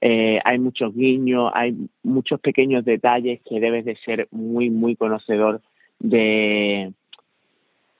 Eh, 0.00 0.40
hay 0.44 0.58
muchos 0.58 0.94
guiños, 0.94 1.50
hay 1.54 1.88
muchos 2.02 2.40
pequeños 2.40 2.84
detalles 2.84 3.40
que 3.48 3.60
debes 3.60 3.84
de 3.84 3.96
ser 4.04 4.28
muy, 4.32 4.70
muy 4.70 4.96
conocedor 4.96 5.62
de, 5.98 6.92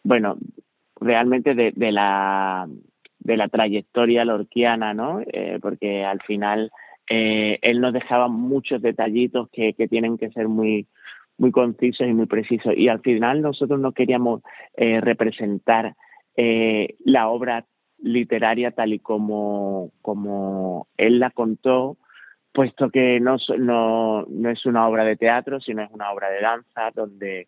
bueno, 0.03 0.37
realmente 1.01 1.55
de, 1.55 1.93
la, 1.93 2.69
de 3.19 3.37
la 3.37 3.49
trayectoria 3.49 4.25
lorquiana, 4.25 4.95
¿no? 4.95 5.21
Eh, 5.27 5.59
porque 5.61 6.05
al 6.05 6.21
final 6.23 6.71
eh, 7.09 7.59
él 7.63 7.81
nos 7.81 7.93
dejaba 7.93 8.29
muchos 8.29 8.81
detallitos 8.81 9.49
que, 9.51 9.73
tienen 9.89 10.19
que 10.19 10.31
ser 10.31 10.49
muy, 10.49 10.87
muy 11.39 11.51
concisos 11.51 12.07
y 12.07 12.13
muy 12.13 12.27
precisos. 12.27 12.75
Y 12.77 12.89
al 12.89 13.01
final 13.01 13.43
nosotros 13.43 13.81
no 13.81 13.93
queríamos 13.93 14.43
eh, 14.77 15.01
representar 15.01 15.95
la 16.37 17.29
obra 17.29 17.65
literaria 18.03 18.73
tal 18.73 18.93
y 18.93 18.99
como, 18.99 19.93
como 20.03 20.89
él 20.97 21.21
la 21.21 21.31
contó, 21.31 21.97
puesto 22.53 22.91
que 22.91 23.21
no, 23.21 23.37
no, 23.57 24.25
no 24.29 24.51
es 24.51 24.67
una 24.67 24.89
obra 24.89 25.05
de 25.05 25.15
teatro, 25.15 25.61
sino 25.61 25.83
es 25.83 25.91
una 25.93 26.11
obra 26.11 26.29
de 26.31 26.41
danza 26.41 26.91
donde 26.93 27.47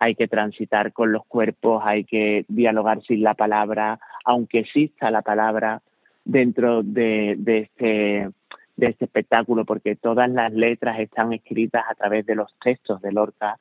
hay 0.00 0.14
que 0.14 0.28
transitar 0.28 0.92
con 0.92 1.12
los 1.12 1.26
cuerpos, 1.26 1.82
hay 1.84 2.04
que 2.04 2.44
dialogar 2.48 3.02
sin 3.02 3.22
la 3.22 3.34
palabra, 3.34 3.98
aunque 4.24 4.60
exista 4.60 5.10
la 5.10 5.22
palabra 5.22 5.82
dentro 6.24 6.82
de, 6.84 7.36
este, 7.46 8.30
este 8.78 9.04
espectáculo, 9.04 9.64
porque 9.64 9.96
todas 9.96 10.30
las 10.30 10.52
letras 10.52 11.00
están 11.00 11.32
escritas 11.32 11.84
a 11.88 11.94
través 11.94 12.24
de 12.26 12.36
los 12.36 12.54
textos 12.62 13.02
de 13.02 13.12
Lorca, 13.12 13.58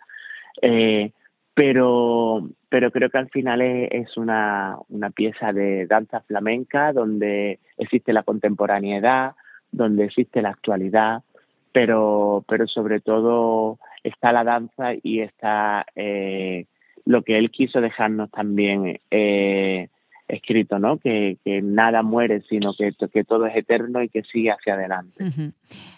eh, 0.61 1.11
pero, 1.55 2.47
pero 2.69 2.91
creo 2.91 3.09
que 3.09 3.17
al 3.17 3.29
final 3.29 3.61
es, 3.61 3.89
es 3.91 4.17
una, 4.17 4.77
una 4.89 5.09
pieza 5.09 5.53
de 5.53 5.87
danza 5.87 6.21
flamenca 6.21 6.93
donde 6.93 7.59
existe 7.79 8.13
la 8.13 8.21
contemporaneidad, 8.21 9.33
donde 9.71 10.05
existe 10.05 10.43
la 10.43 10.49
actualidad, 10.49 11.23
pero, 11.71 12.45
pero 12.47 12.67
sobre 12.67 12.99
todo 12.99 13.79
está 14.07 14.31
la 14.31 14.43
danza 14.43 14.93
y 15.01 15.19
está 15.19 15.85
eh, 15.95 16.65
lo 17.05 17.23
que 17.23 17.37
él 17.37 17.51
quiso 17.51 17.81
dejarnos 17.81 18.29
también 18.31 18.99
eh, 19.11 19.89
escrito, 20.27 20.77
¿no? 20.77 20.97
Que, 20.97 21.37
que, 21.43 21.61
nada 21.61 22.03
muere, 22.03 22.41
sino 22.49 22.73
que, 22.77 22.93
que 23.11 23.23
todo 23.23 23.45
es 23.45 23.55
eterno 23.55 24.03
y 24.03 24.09
que 24.09 24.23
sigue 24.23 24.51
hacia 24.51 24.73
adelante. 24.73 25.23
Uh 25.23 25.27
-huh. 25.27 25.53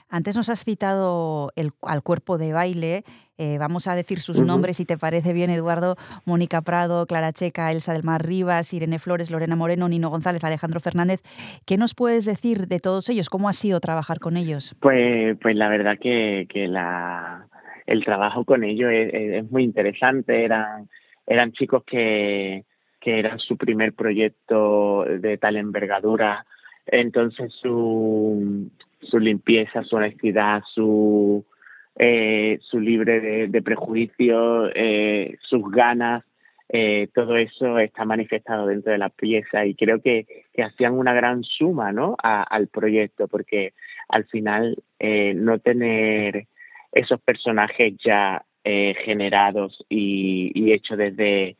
Antes 0.10 0.36
nos 0.36 0.50
has 0.50 0.64
citado 0.64 1.52
el, 1.56 1.72
al 1.82 2.02
cuerpo 2.04 2.38
de 2.38 2.54
baile. 2.54 3.04
Eh, 3.38 3.58
vamos 3.58 3.88
a 3.88 3.96
decir 3.96 4.20
sus 4.20 4.38
uh 4.38 4.44
-huh. 4.44 4.48
nombres, 4.48 4.78
si 4.78 4.86
te 4.86 4.98
parece 4.98 5.34
bien, 5.34 5.50
Eduardo. 5.50 5.96
Mónica 6.26 6.62
Prado, 6.62 7.06
Clara 7.06 7.32
Checa, 7.32 7.72
Elsa 7.72 7.94
del 7.94 8.04
Mar 8.04 8.26
Rivas, 8.26 8.74
Irene 8.74 9.00
Flores, 9.00 9.32
Lorena 9.32 9.56
Moreno, 9.56 9.88
Nino 9.88 10.10
González, 10.10 10.44
Alejandro 10.44 10.80
Fernández. 10.80 11.22
¿Qué 11.66 11.78
nos 11.78 11.96
puedes 11.96 12.26
decir 12.26 12.68
de 12.68 12.80
todos 12.80 13.10
ellos? 13.10 13.30
¿Cómo 13.30 13.50
ha 13.50 13.54
sido 13.54 13.80
trabajar 13.80 14.20
con 14.20 14.38
ellos? 14.38 14.76
Pues, 14.80 15.38
pues 15.42 15.56
la 15.56 15.70
verdad 15.70 15.98
que, 16.00 16.48
que 16.50 16.68
la, 16.68 17.48
el 17.90 18.06
trabajo 18.06 18.46
con 18.46 18.64
ellos 18.64 18.92
es, 18.94 19.50
muy 19.52 19.64
interesante. 19.64 20.44
Eran, 20.44 20.88
eran 21.26 21.52
chicos 21.52 21.84
que, 21.84 22.66
que 23.00 23.20
era 23.20 23.38
su 23.40 23.58
primer 23.58 23.94
proyecto 23.94 25.06
de 25.06 25.38
tal 25.38 25.58
envergadura. 25.58 26.46
Entonces 26.86 27.52
su, 27.54 28.70
su 29.02 29.20
limpieza, 29.20 29.84
su 29.84 29.96
honestidad, 29.96 30.62
su, 30.74 31.44
eh, 31.96 32.60
su 32.62 32.80
libre 32.80 33.48
de, 33.48 33.62
prejuicios, 33.62 34.72
eh, 34.76 35.38
sus 35.42 35.72
ganas, 35.72 36.24
eh, 36.72 37.08
todo 37.16 37.38
eso 37.38 37.80
está 37.80 38.06
manifestado 38.06 38.68
dentro 38.68 38.92
de 38.92 39.00
la 39.00 39.10
pieza 39.10 39.66
y 39.66 39.74
creo 39.74 40.00
que, 40.02 40.46
que 40.54 40.62
hacían 40.62 40.94
una 40.94 41.14
gran 41.14 41.44
suma 41.44 41.92
¿no? 41.92 42.16
Al 42.22 42.68
proyecto 42.68 43.28
porque 43.28 43.74
al 44.08 44.26
final 44.26 44.78
eh, 45.00 45.34
no 45.36 45.58
tener 45.58 46.46
esos 46.92 47.20
personajes 47.22 47.94
ya 48.04 48.44
eh, 48.64 48.96
generados 49.06 49.86
y, 49.90 50.52
y 50.54 50.74
hechos 50.74 50.98
desde 50.98 51.58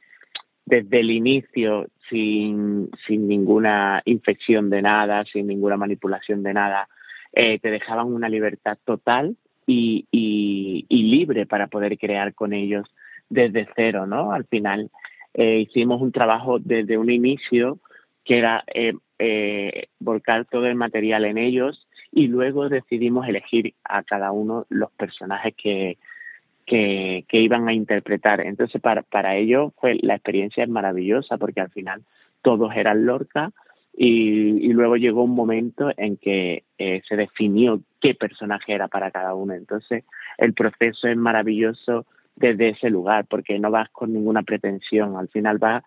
desde 0.70 1.00
el 1.00 1.10
inicio 1.10 1.88
sin, 2.10 2.92
sin 3.08 3.28
ninguna 3.28 4.04
infección 4.06 4.70
de 4.70 4.84
nada, 4.84 5.26
sin 5.26 5.48
ninguna 5.48 5.78
manipulación 5.78 6.44
de 6.44 6.54
nada, 6.54 6.88
eh, 7.34 7.58
te 7.58 7.72
dejaban 7.72 8.14
una 8.14 8.30
libertad 8.30 8.78
total 8.86 9.36
y, 9.66 10.06
y, 10.12 11.04
libre 11.04 11.46
para 11.48 11.68
poder 11.68 11.98
crear 11.98 12.34
con 12.36 12.54
ellos 12.54 12.88
desde 13.30 13.68
cero, 13.76 14.06
¿no? 14.06 14.32
Al 14.32 14.46
final 14.46 14.90
eh, 15.34 15.60
hicimos 15.60 16.02
un 16.02 16.12
trabajo 16.12 16.60
desde 16.60 16.98
un 16.98 17.10
inicio 17.10 17.80
que 18.24 18.38
era 18.38 18.64
eh, 18.68 19.88
volcar 20.00 20.46
todo 20.46 20.68
el 20.68 20.76
material 20.76 21.26
en 21.26 21.40
ellos 21.40 21.88
y 22.12 22.28
luego 22.28 22.70
decidimos 22.70 23.28
elegir 23.28 23.74
a 23.84 24.04
cada 24.04 24.32
uno 24.32 24.66
los 24.70 24.92
personajes 24.92 25.54
que, 25.56 25.98
que, 26.66 27.26
iban 27.32 27.68
a 27.68 27.74
interpretar. 27.74 28.42
Entonces, 28.42 28.82
para, 28.82 29.02
para 29.02 29.36
ellos, 29.36 29.74
fue 29.80 29.98
la 30.02 30.16
experiencia 30.16 30.64
es 30.64 30.70
maravillosa 30.70 31.38
porque 31.38 31.62
al 31.62 31.70
final 31.70 32.04
todos 32.42 32.76
eran 32.76 33.06
Lorca 33.06 33.52
y, 33.96 34.66
y 34.66 34.74
luego 34.74 34.96
llegó 34.96 35.24
un 35.24 35.36
momento 35.36 35.92
en 35.98 36.18
que 36.18 36.64
eh, 36.78 37.02
se 37.08 37.16
definió 37.16 37.82
qué 38.00 38.14
personaje 38.16 38.74
era 38.74 38.88
para 38.88 39.12
cada 39.12 39.34
uno. 39.36 39.54
Entonces, 39.54 40.04
el 40.38 40.54
proceso 40.54 41.08
es 41.08 41.18
maravilloso 41.18 42.06
desde 42.36 42.70
ese 42.70 42.90
lugar 42.90 43.26
porque 43.26 43.60
no 43.60 43.72
vas 43.72 43.90
con 43.90 44.14
ninguna 44.14 44.44
pretensión. 44.44 45.18
Al 45.18 45.28
final 45.28 45.58
vas 45.58 45.84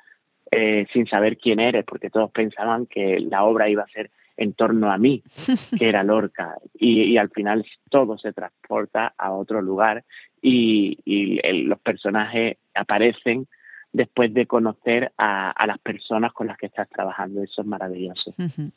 eh, 0.51 0.87
sin 0.93 1.07
saber 1.07 1.39
quién 1.39 1.61
eres 1.61 1.85
porque 1.85 2.11
todos 2.11 2.31
pensaban 2.31 2.87
que 2.87 3.21
la 3.21 3.45
obra 3.45 3.71
iba 3.71 3.85
a 3.85 3.89
ser 3.89 4.11
en 4.43 4.53
torno 4.55 4.91
a 4.93 4.99
mí, 4.99 5.23
que 5.79 5.89
era 5.89 6.03
Lorca, 6.03 6.57
y, 6.75 7.03
y, 7.03 7.17
al 7.17 7.31
final 7.31 7.65
todo 7.91 8.19
se 8.19 8.33
transporta 8.33 9.15
a 9.17 9.33
otro 9.33 9.63
lugar 9.63 10.05
y, 10.41 10.99
y 11.05 11.39
el, 11.47 11.65
los 11.65 11.81
personajes 11.81 12.57
aparecen 12.75 13.47
después 13.93 14.33
de 14.33 14.47
conocer 14.47 15.13
a, 15.19 15.51
a, 15.51 15.67
las 15.67 15.79
personas 15.79 16.33
con 16.33 16.47
las 16.47 16.57
que 16.57 16.67
estás 16.67 16.89
trabajando. 16.89 17.43
Eso 17.43 17.61
es 17.61 17.67
maravilloso. 17.67 18.31
Uh 18.39 18.45
-huh. 18.45 18.73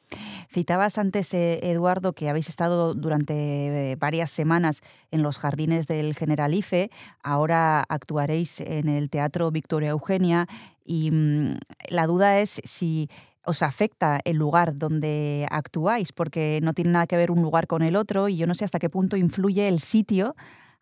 Citabas 0.50 0.98
antes, 0.98 1.34
eh, 1.34 1.60
Eduardo, 1.64 2.14
que 2.14 2.30
habéis 2.30 2.50
estado 2.50 2.94
durante 2.94 3.34
eh, 3.34 3.96
varias 3.96 4.30
semanas 4.30 4.82
en 5.12 5.24
los 5.24 5.38
jardines 5.38 5.88
del 5.88 6.14
Generalife. 6.14 6.90
Ahora 7.24 7.84
actuaréis 7.88 8.60
en 8.60 8.90
el 8.90 9.10
Teatro 9.10 9.52
Victoria 9.52 9.92
Eugenia 9.92 10.48
y 10.86 11.12
mmm, 11.12 11.58
la 11.90 12.08
duda 12.08 12.40
es 12.40 12.62
si 12.66 13.10
os 13.46 13.64
afecta 13.64 14.20
el 14.26 14.38
lugar 14.38 14.76
donde 14.76 15.48
actuáis, 15.50 16.12
porque 16.12 16.60
no 16.64 16.74
tiene 16.74 16.92
nada 16.92 17.08
que 17.08 17.18
ver 17.18 17.32
un 17.32 17.42
lugar 17.42 17.68
con 17.68 17.82
el 17.82 17.96
otro 17.96 18.30
y 18.30 18.38
yo 18.38 18.48
no 18.48 18.54
sé 18.54 18.66
hasta 18.66 18.80
qué 18.80 18.90
punto 18.90 19.18
influye 19.18 19.68
el 19.68 19.80
sitio 19.80 20.36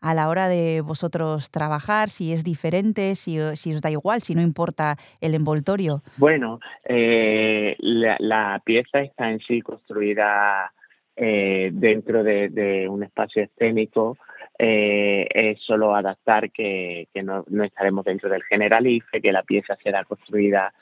a 0.03 0.13
la 0.13 0.27
hora 0.27 0.49
de 0.49 0.81
vosotros 0.81 1.49
trabajar, 1.49 2.09
si 2.09 2.33
es 2.33 2.43
diferente, 2.43 3.15
si, 3.15 3.37
si 3.55 3.73
os 3.73 3.81
da 3.81 3.89
igual, 3.89 4.21
si 4.21 4.35
no 4.35 4.41
importa 4.41 4.97
el 5.21 5.33
envoltorio. 5.33 6.03
Bueno, 6.17 6.59
eh, 6.83 7.75
la, 7.79 8.17
la, 8.19 8.61
pieza 8.65 8.99
está 8.99 9.31
en 9.31 9.39
sí 9.39 9.61
construida 9.61 10.73
eh, 11.15 11.69
dentro 11.71 12.21
de, 12.21 12.85
un 12.89 13.03
espacio 13.03 13.43
escénico. 13.43 14.17
Eh, 14.59 15.25
es 15.33 15.59
solo 15.61 15.95
adaptar 15.95 16.51
que, 16.51 17.07
que 17.13 17.23
no, 17.23 17.45
no, 17.47 17.63
estaremos 17.63 18.03
dentro 18.03 18.29
del 18.29 18.43
Generalife, 18.43 19.21
que 19.21 19.31
la 19.31 19.43
pieza 19.43 19.77
será 19.81 20.03
construida 20.03 20.73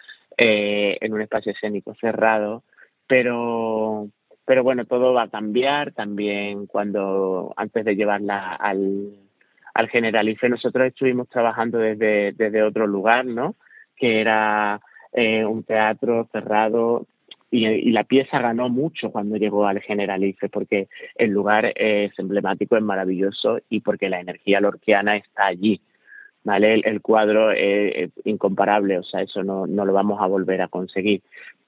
eh, 0.44 0.98
en 1.00 1.14
un 1.14 1.22
espacio 1.22 1.52
escénico 1.52 1.94
cerrado, 1.94 2.64
pero 3.06 4.10
pero 4.44 4.64
bueno, 4.64 4.86
todo 4.86 5.14
va 5.14 5.24
a 5.24 5.30
cambiar 5.30 5.92
también 5.92 6.66
cuando 6.66 7.54
antes 7.56 7.86
de 7.86 7.96
llevarla 7.96 8.56
al, 8.56 9.12
al 9.76 9.90
Generalife 9.90 10.50
nosotros 10.50 10.88
estuvimos 10.88 11.30
trabajando 11.30 11.78
desde, 11.78 12.32
desde 12.32 12.64
otro 12.64 12.88
lugar, 12.88 13.24
¿no? 13.24 13.54
Que 13.96 14.20
era 14.20 14.82
eh, 15.14 15.46
un 15.46 15.64
teatro 15.64 16.28
cerrado 16.32 17.06
y, 17.52 17.68
y, 17.68 17.92
la 17.92 18.04
pieza 18.04 18.40
ganó 18.40 18.68
mucho 18.68 19.12
cuando 19.12 19.38
llegó 19.38 19.68
al 19.68 19.80
Generalife 19.82 20.50
porque 20.50 20.88
el 21.14 21.30
lugar 21.30 21.72
es 21.76 22.18
emblemático, 22.18 22.78
es 22.78 22.84
maravilloso 22.84 23.60
y 23.70 23.82
porque 23.82 24.10
la 24.10 24.22
energía 24.22 24.60
lorquiana 24.60 25.18
está 25.18 25.46
allí. 25.46 25.80
¿Vale? 26.44 26.74
El, 26.74 27.02
cuadro 27.02 27.52
es, 27.52 27.96
es, 27.96 28.12
incomparable, 28.26 28.98
o 28.98 29.04
sea, 29.04 29.22
eso 29.22 29.44
no, 29.44 29.68
no 29.68 29.86
lo 29.86 29.94
vamos 29.94 30.20
a 30.22 30.26
volver 30.26 30.64
a 30.64 30.68
conseguir 30.68 31.22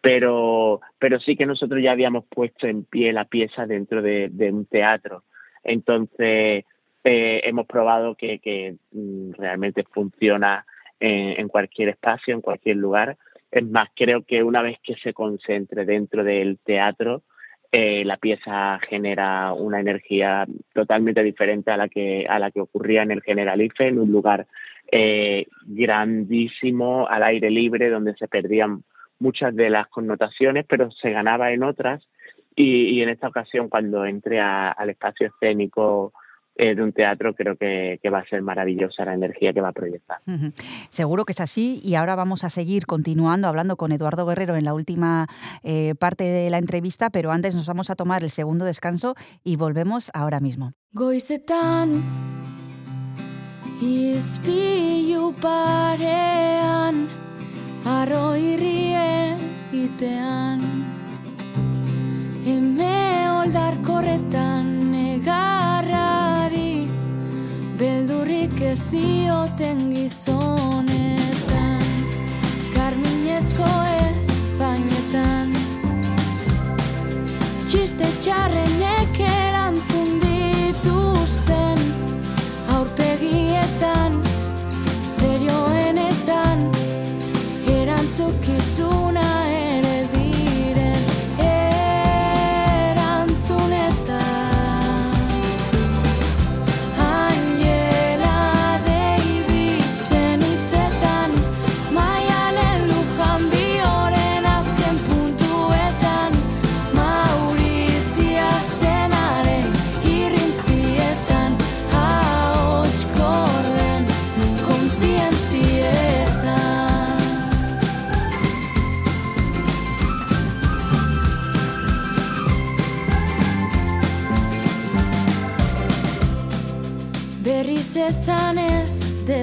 pero, 0.04 0.82
pero 1.00 1.18
sí 1.22 1.38
que 1.38 1.46
nosotros 1.46 1.82
ya 1.82 1.94
habíamos 1.94 2.26
puesto 2.26 2.68
en 2.68 2.84
pie 2.84 3.14
la 3.14 3.24
pieza 3.24 3.66
dentro 3.66 4.02
de, 4.02 4.28
de 4.30 4.52
un 4.52 4.66
teatro. 4.66 5.24
Entonces, 5.64 6.66
eh, 7.06 7.42
hemos 7.46 7.66
probado 7.68 8.14
que, 8.16 8.40
que 8.40 8.76
mm, 8.92 9.32
realmente 9.38 9.86
funciona 9.86 10.66
en, 11.00 11.40
en, 11.40 11.48
cualquier 11.48 11.88
espacio, 11.88 12.36
en 12.36 12.42
cualquier 12.42 12.76
lugar. 12.76 13.16
Es 13.50 13.66
más, 13.66 13.88
creo 13.96 14.24
que 14.24 14.44
una 14.44 14.62
vez 14.62 14.78
que 14.84 14.96
se 14.96 15.14
concentre 15.14 15.86
dentro 15.86 16.26
del 16.26 16.60
teatro, 16.60 17.24
eh, 17.76 18.06
la 18.06 18.18
pieza 18.18 18.80
genera 18.88 19.52
una 19.52 19.80
energía 19.80 20.46
totalmente 20.74 21.24
diferente 21.24 21.72
a 21.72 21.78
la 21.78 21.90
que, 21.90 22.28
a 22.30 22.38
la 22.38 22.52
que 22.52 22.62
ocurría 22.62 23.02
en 23.02 23.10
el 23.10 23.24
Generalife, 23.24 23.88
en 23.88 23.98
un 23.98 24.12
lugar 24.12 24.46
eh, 24.92 25.48
grandísimo, 25.66 27.08
al 27.10 27.24
aire 27.24 27.50
libre, 27.50 27.90
donde 27.90 28.14
se 28.14 28.28
perdían 28.28 28.84
muchas 29.18 29.56
de 29.56 29.72
las 29.72 29.88
connotaciones, 29.88 30.66
pero 30.70 30.92
se 30.92 31.10
ganaba 31.10 31.52
en 31.52 31.64
otras. 31.64 32.08
Y, 32.56 33.02
en 33.02 33.10
esta 33.10 33.30
ocasión, 33.30 33.70
cuando 33.70 34.06
entré 34.06 34.40
al 34.40 34.92
espacio 34.92 35.26
escénico 35.26 36.14
de 36.56 36.84
un 36.84 36.94
teatro, 36.94 37.34
creo 37.34 37.56
que, 37.56 38.00
que, 38.02 38.10
va 38.10 38.20
a 38.20 38.28
ser 38.28 38.42
maravillosa 38.42 39.06
la 39.06 39.13
energía 39.13 39.54
que 39.54 39.62
va 39.62 39.70
a 39.70 39.74
proyectar. 39.74 40.20
Uh 40.28 40.32
-huh. 40.32 40.54
Seguro 40.89 41.26
que 41.26 41.32
es 41.32 41.42
así. 41.42 41.80
Y 41.84 41.96
ahora 41.96 42.16
vamos 42.16 42.44
a 42.44 42.50
seguir 42.50 42.86
continuando 42.86 43.48
hablando 43.48 43.76
con 43.76 43.92
Eduardo 43.92 44.26
Guerrero 44.26 44.56
en 44.56 44.63
la 44.63 44.74
última 44.74 45.28
eh, 45.63 45.96
parte 45.96 46.24
de 46.24 46.50
la 46.50 46.60
entrevista, 46.60 47.10
pero 47.10 47.32
antes 47.32 47.56
nos 47.56 47.68
vamos 47.68 47.89
a 47.89 47.96
tomar 47.96 48.24
el 48.24 48.30
segundo 48.30 48.66
descanso 48.66 49.16
y 49.44 49.56
volvemos 49.56 50.12
ahora 50.13 50.39
mismo. 50.39 50.74
Goizetan 50.92 52.04
Izpilu 53.82 55.34
parean 55.42 57.08
Arro 57.86 58.36
irrie 58.38 59.36
itean 59.74 60.62
Eme 62.46 62.94
ez 68.74 68.82
dioten 68.90 69.78
gizonetan 69.94 70.88
Karminezko 72.74 73.70
espainetan 74.10 75.54
Txiste 77.70 78.10
txarrenek 78.22 78.73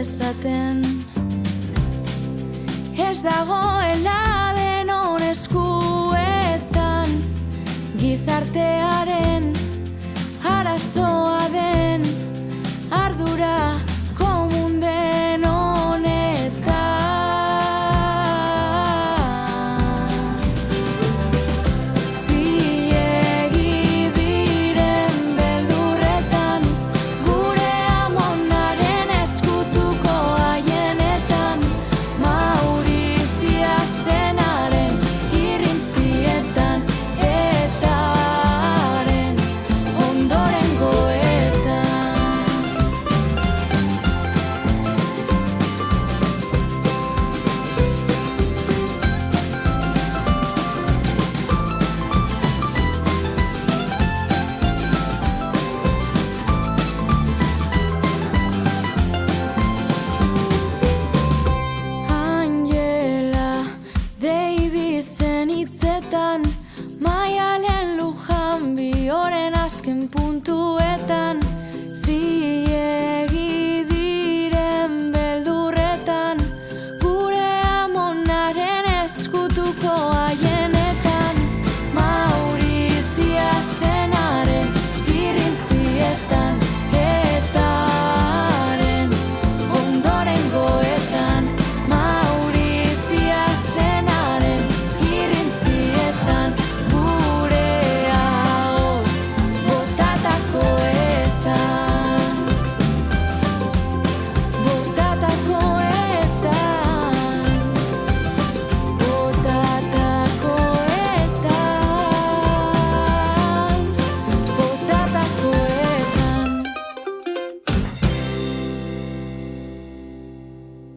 dezaten 0.01 0.79
Ez 3.09 3.19
dagoela 3.23 4.21
denon 4.57 5.23
eskuetan 5.33 7.11
Gizartearen 8.01 9.51
arazoa 10.57 11.43
den 11.53 11.70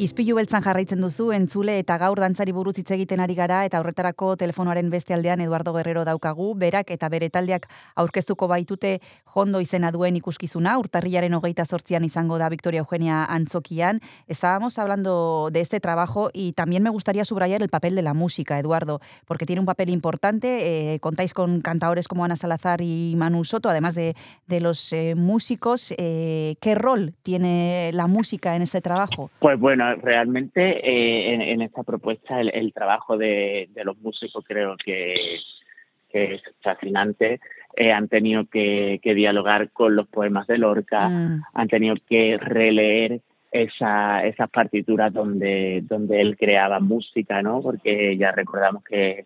Ispilu 0.03 0.33
beltzan 0.35 0.59
jarraitzen 0.65 0.99
duzu, 0.99 1.29
entzule 1.31 1.77
eta 1.79 1.95
gaur 2.01 2.19
dantzari 2.19 2.51
buruz 2.51 2.73
hitz 2.75 2.89
egiten 2.91 3.21
ari 3.23 3.37
gara 3.37 3.61
eta 3.63 3.79
horretarako 3.79 4.33
telefonoaren 4.41 4.89
beste 4.91 5.13
aldean 5.15 5.39
Eduardo 5.39 5.71
Guerrero 5.71 6.03
daukagu, 6.03 6.49
berak 6.59 6.91
eta 6.91 7.07
bere 7.07 7.29
taldeak 7.31 7.69
aurkeztuko 8.03 8.49
baitute 8.51 8.97
jondo 9.33 9.61
izena 9.63 9.93
duen 9.95 10.17
ikuskizuna, 10.19 10.73
urtarriaren 10.81 11.37
hogeita 11.37 11.63
sortzian 11.63 12.03
izango 12.03 12.37
da 12.37 12.49
Victoria 12.51 12.83
Eugenia 12.83 13.23
Antzokian. 13.23 14.01
Estábamos 14.27 14.77
hablando 14.77 15.47
de 15.53 15.61
este 15.61 15.79
trabajo 15.79 16.29
y 16.33 16.51
también 16.51 16.83
me 16.83 16.89
gustaría 16.89 17.23
subrayar 17.23 17.61
el 17.61 17.69
papel 17.69 17.95
de 17.95 18.01
la 18.01 18.13
música, 18.13 18.59
Eduardo, 18.59 18.99
porque 19.25 19.45
tiene 19.45 19.61
un 19.61 19.65
papel 19.65 19.89
importante. 19.89 20.95
Eh, 20.95 20.99
contáis 20.99 21.33
con 21.33 21.61
cantadores 21.61 22.09
como 22.09 22.25
Ana 22.25 22.35
Salazar 22.35 22.81
y 22.81 23.15
Manu 23.15 23.45
Soto, 23.45 23.69
además 23.69 23.95
de, 23.95 24.15
de 24.47 24.59
los 24.59 24.91
eh, 24.91 25.15
músicos. 25.15 25.93
Eh, 25.97 26.55
¿Qué 26.59 26.75
rol 26.75 27.13
tiene 27.23 27.91
la 27.93 28.07
música 28.07 28.57
en 28.57 28.63
este 28.63 28.81
trabajo? 28.81 29.31
Pues 29.39 29.57
bueno, 29.57 29.92
realmente 29.95 30.79
eh, 30.87 31.33
en, 31.33 31.41
en, 31.41 31.61
esta 31.61 31.83
propuesta 31.83 32.39
el, 32.39 32.49
el 32.53 32.73
trabajo 32.73 33.17
de, 33.17 33.69
de, 33.73 33.83
los 33.83 33.97
músicos 33.99 34.43
creo 34.47 34.75
que, 34.77 35.15
que 36.09 36.35
es 36.35 36.41
fascinante. 36.61 37.39
Eh, 37.75 37.91
han 37.91 38.07
tenido 38.07 38.45
que, 38.45 38.99
que, 39.01 39.15
dialogar 39.15 39.71
con 39.71 39.95
los 39.95 40.07
poemas 40.07 40.45
de 40.47 40.59
Lorca, 40.59 41.09
mm. 41.09 41.43
han 41.53 41.67
tenido 41.67 41.95
que 42.07 42.37
releer 42.37 43.21
esa, 43.51 44.23
esas 44.25 44.49
partituras 44.49 45.13
donde, 45.13 45.83
donde 45.87 46.21
él 46.21 46.37
creaba 46.37 46.79
música, 46.79 47.41
¿no? 47.41 47.61
Porque 47.61 48.17
ya 48.17 48.31
recordamos 48.31 48.83
que, 48.83 49.25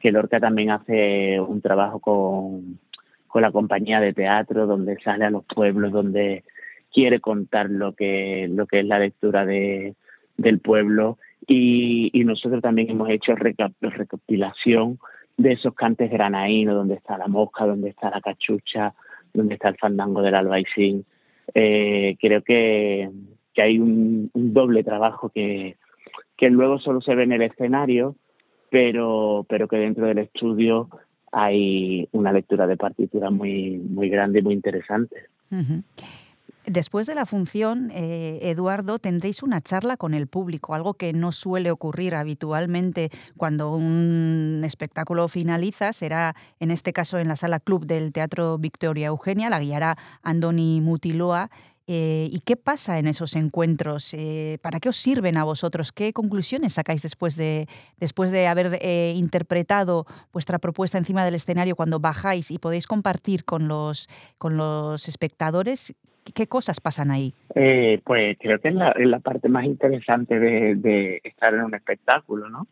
que 0.00 0.12
Lorca 0.12 0.40
también 0.40 0.70
hace 0.70 1.40
un 1.40 1.60
trabajo 1.60 2.00
con, 2.00 2.78
con 3.28 3.42
la 3.42 3.52
compañía 3.52 4.00
de 4.00 4.12
teatro, 4.12 4.66
donde 4.66 4.96
sale 5.02 5.24
a 5.24 5.30
los 5.30 5.44
pueblos, 5.44 5.92
donde 5.92 6.44
quiere 6.92 7.20
contar 7.20 7.70
lo 7.70 7.94
que, 7.94 8.48
lo 8.50 8.66
que 8.66 8.80
es 8.80 8.86
la 8.86 8.98
lectura 8.98 9.44
de, 9.46 9.94
del 10.36 10.60
pueblo 10.60 11.18
y, 11.46 12.10
y 12.12 12.24
nosotros 12.24 12.62
también 12.62 12.90
hemos 12.90 13.08
hecho 13.10 13.34
recopilación 13.34 14.98
de 15.36 15.52
esos 15.52 15.74
cantes 15.74 16.10
granaínos, 16.10 16.74
donde 16.74 16.94
está 16.94 17.18
la 17.18 17.28
mosca, 17.28 17.66
donde 17.66 17.90
está 17.90 18.10
la 18.10 18.20
cachucha, 18.20 18.94
donde 19.32 19.54
está 19.54 19.68
el 19.68 19.76
fandango 19.76 20.22
del 20.22 20.34
albaicín. 20.34 21.04
Eh, 21.54 22.16
creo 22.20 22.42
que, 22.42 23.10
que 23.54 23.62
hay 23.62 23.78
un, 23.78 24.30
doble 24.34 24.84
trabajo 24.84 25.30
que, 25.30 25.76
que 26.36 26.50
luego 26.50 26.78
solo 26.78 27.00
se 27.00 27.14
ve 27.14 27.24
en 27.24 27.32
el 27.32 27.42
escenario, 27.42 28.16
pero, 28.70 29.44
pero 29.48 29.68
que 29.68 29.76
dentro 29.76 30.06
del 30.06 30.18
estudio 30.18 30.88
hay 31.32 32.08
una 32.12 32.32
lectura 32.32 32.66
de 32.66 32.76
partitura 32.76 33.30
muy, 33.30 33.78
muy 33.78 34.08
grande 34.08 34.40
y 34.40 34.42
muy 34.42 34.54
interesante. 34.54 35.16
Uh. 35.50 35.82
Después 36.66 37.08
de 37.08 37.16
la 37.16 37.26
función, 37.26 37.90
eh, 37.92 38.38
Eduardo, 38.42 39.00
tendréis 39.00 39.42
una 39.42 39.60
charla 39.60 39.96
con 39.96 40.14
el 40.14 40.28
público, 40.28 40.74
algo 40.74 40.94
que 40.94 41.12
no 41.12 41.32
suele 41.32 41.72
ocurrir 41.72 42.14
habitualmente 42.14 43.10
cuando 43.36 43.74
un 43.74 44.62
espectáculo 44.64 45.26
finaliza. 45.26 45.92
Será, 45.92 46.36
en 46.60 46.70
este 46.70 46.92
caso, 46.92 47.18
en 47.18 47.26
la 47.26 47.34
sala 47.34 47.58
club 47.58 47.84
del 47.84 48.12
Teatro 48.12 48.58
Victoria 48.58 49.08
Eugenia. 49.08 49.50
La 49.50 49.58
guiará 49.58 49.98
Andoni 50.22 50.80
Mutiloa. 50.80 51.50
Eh, 51.88 52.28
¿Y 52.30 52.38
qué 52.38 52.56
pasa 52.56 53.00
en 53.00 53.08
esos 53.08 53.34
encuentros? 53.34 54.14
Eh, 54.14 54.58
¿Para 54.62 54.78
qué 54.78 54.88
os 54.88 54.96
sirven 54.96 55.36
a 55.38 55.42
vosotros? 55.42 55.90
¿Qué 55.90 56.12
conclusiones 56.12 56.74
sacáis 56.74 57.02
después 57.02 57.34
de, 57.34 57.66
después 57.98 58.30
de 58.30 58.46
haber 58.46 58.80
interpretado 59.16 60.06
vuestra 60.32 60.60
propuesta 60.60 60.96
encima 60.96 61.24
del 61.24 61.34
escenario 61.34 61.74
cuando 61.74 61.98
bajáis 61.98 62.52
y 62.52 62.58
podéis 62.58 62.86
compartir 62.86 63.44
con 63.44 63.66
los, 63.66 64.08
con 64.38 64.56
los 64.56 65.08
espectadores? 65.08 65.92
¿Qué 66.34 66.46
cosas 66.46 66.80
pasan 66.80 67.10
ahí? 67.10 67.34
Eh, 67.54 68.00
pues 68.04 68.36
creo 68.38 68.60
que 68.60 68.68
es 68.68 68.74
la, 68.74 68.90
es 68.92 69.06
la 69.06 69.18
parte 69.18 69.48
más 69.48 69.64
interesante 69.64 70.38
de, 70.38 71.20
estar 71.24 71.52
en 71.54 71.64
un 71.64 71.74
espectáculo, 71.74 72.48
¿no? 72.48 72.66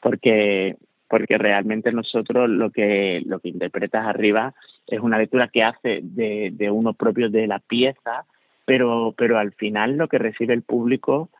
Porque, 0.00 0.76
porque 1.08 1.38
realmente 1.38 1.92
nosotros 1.92 2.48
lo 2.50 2.70
que, 2.70 3.22
lo 3.24 3.38
que 3.40 3.48
interpretas 3.48 4.06
arriba 4.06 4.54
es 4.86 5.00
una 5.00 5.18
lectura 5.18 5.48
que 5.48 5.62
hace 5.62 6.00
de, 6.02 6.50
de 6.52 6.70
uno 6.70 6.92
propio 6.92 7.30
de 7.30 7.46
la 7.46 7.58
pieza, 7.58 8.26
pero, 8.66 9.14
pero 9.16 9.38
al 9.38 9.52
final 9.52 9.96
lo 9.96 10.08
que 10.08 10.18
recibe 10.18 10.52
el 10.52 10.62
público 10.62 11.30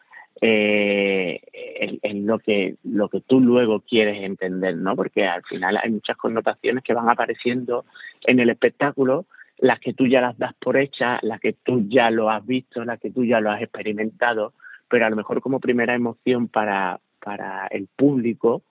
eh, 0.40 1.40
es, 1.52 1.92
es, 2.02 2.14
lo 2.16 2.38
que 2.38 2.76
lo 2.82 3.08
que 3.08 3.20
tú 3.20 3.40
luego 3.40 3.80
quieres 3.80 4.22
entender, 4.22 4.76
¿no? 4.76 4.96
Porque 4.96 5.26
al 5.26 5.42
final 5.44 5.76
hay 5.76 5.90
muchas 5.90 6.16
connotaciones 6.16 6.82
que 6.82 6.94
van 6.94 7.08
apareciendo 7.08 7.84
en 8.24 8.40
el 8.40 8.50
espectáculo 8.50 9.26
las 9.58 9.78
que 9.80 9.94
tú 9.94 10.06
ya 10.06 10.20
las 10.20 10.38
das 10.38 10.54
por 10.54 10.76
hechas, 10.76 11.22
las 11.22 11.40
que 11.40 11.52
tú 11.52 11.86
ya 11.88 12.10
lo 12.10 12.30
has 12.30 12.44
visto, 12.44 12.84
las 12.84 13.00
que 13.00 13.10
tú 13.10 13.24
ya 13.24 13.40
lo 13.40 13.50
has 13.50 13.62
experimentado, 13.62 14.52
pero 14.88 15.06
a 15.06 15.10
lo 15.10 15.16
mejor 15.16 15.40
como 15.40 15.60
primera 15.60 15.94
emoción 15.94 16.48
para, 16.48 17.00
para 17.20 17.66
el 17.68 17.88
público, 17.94 18.62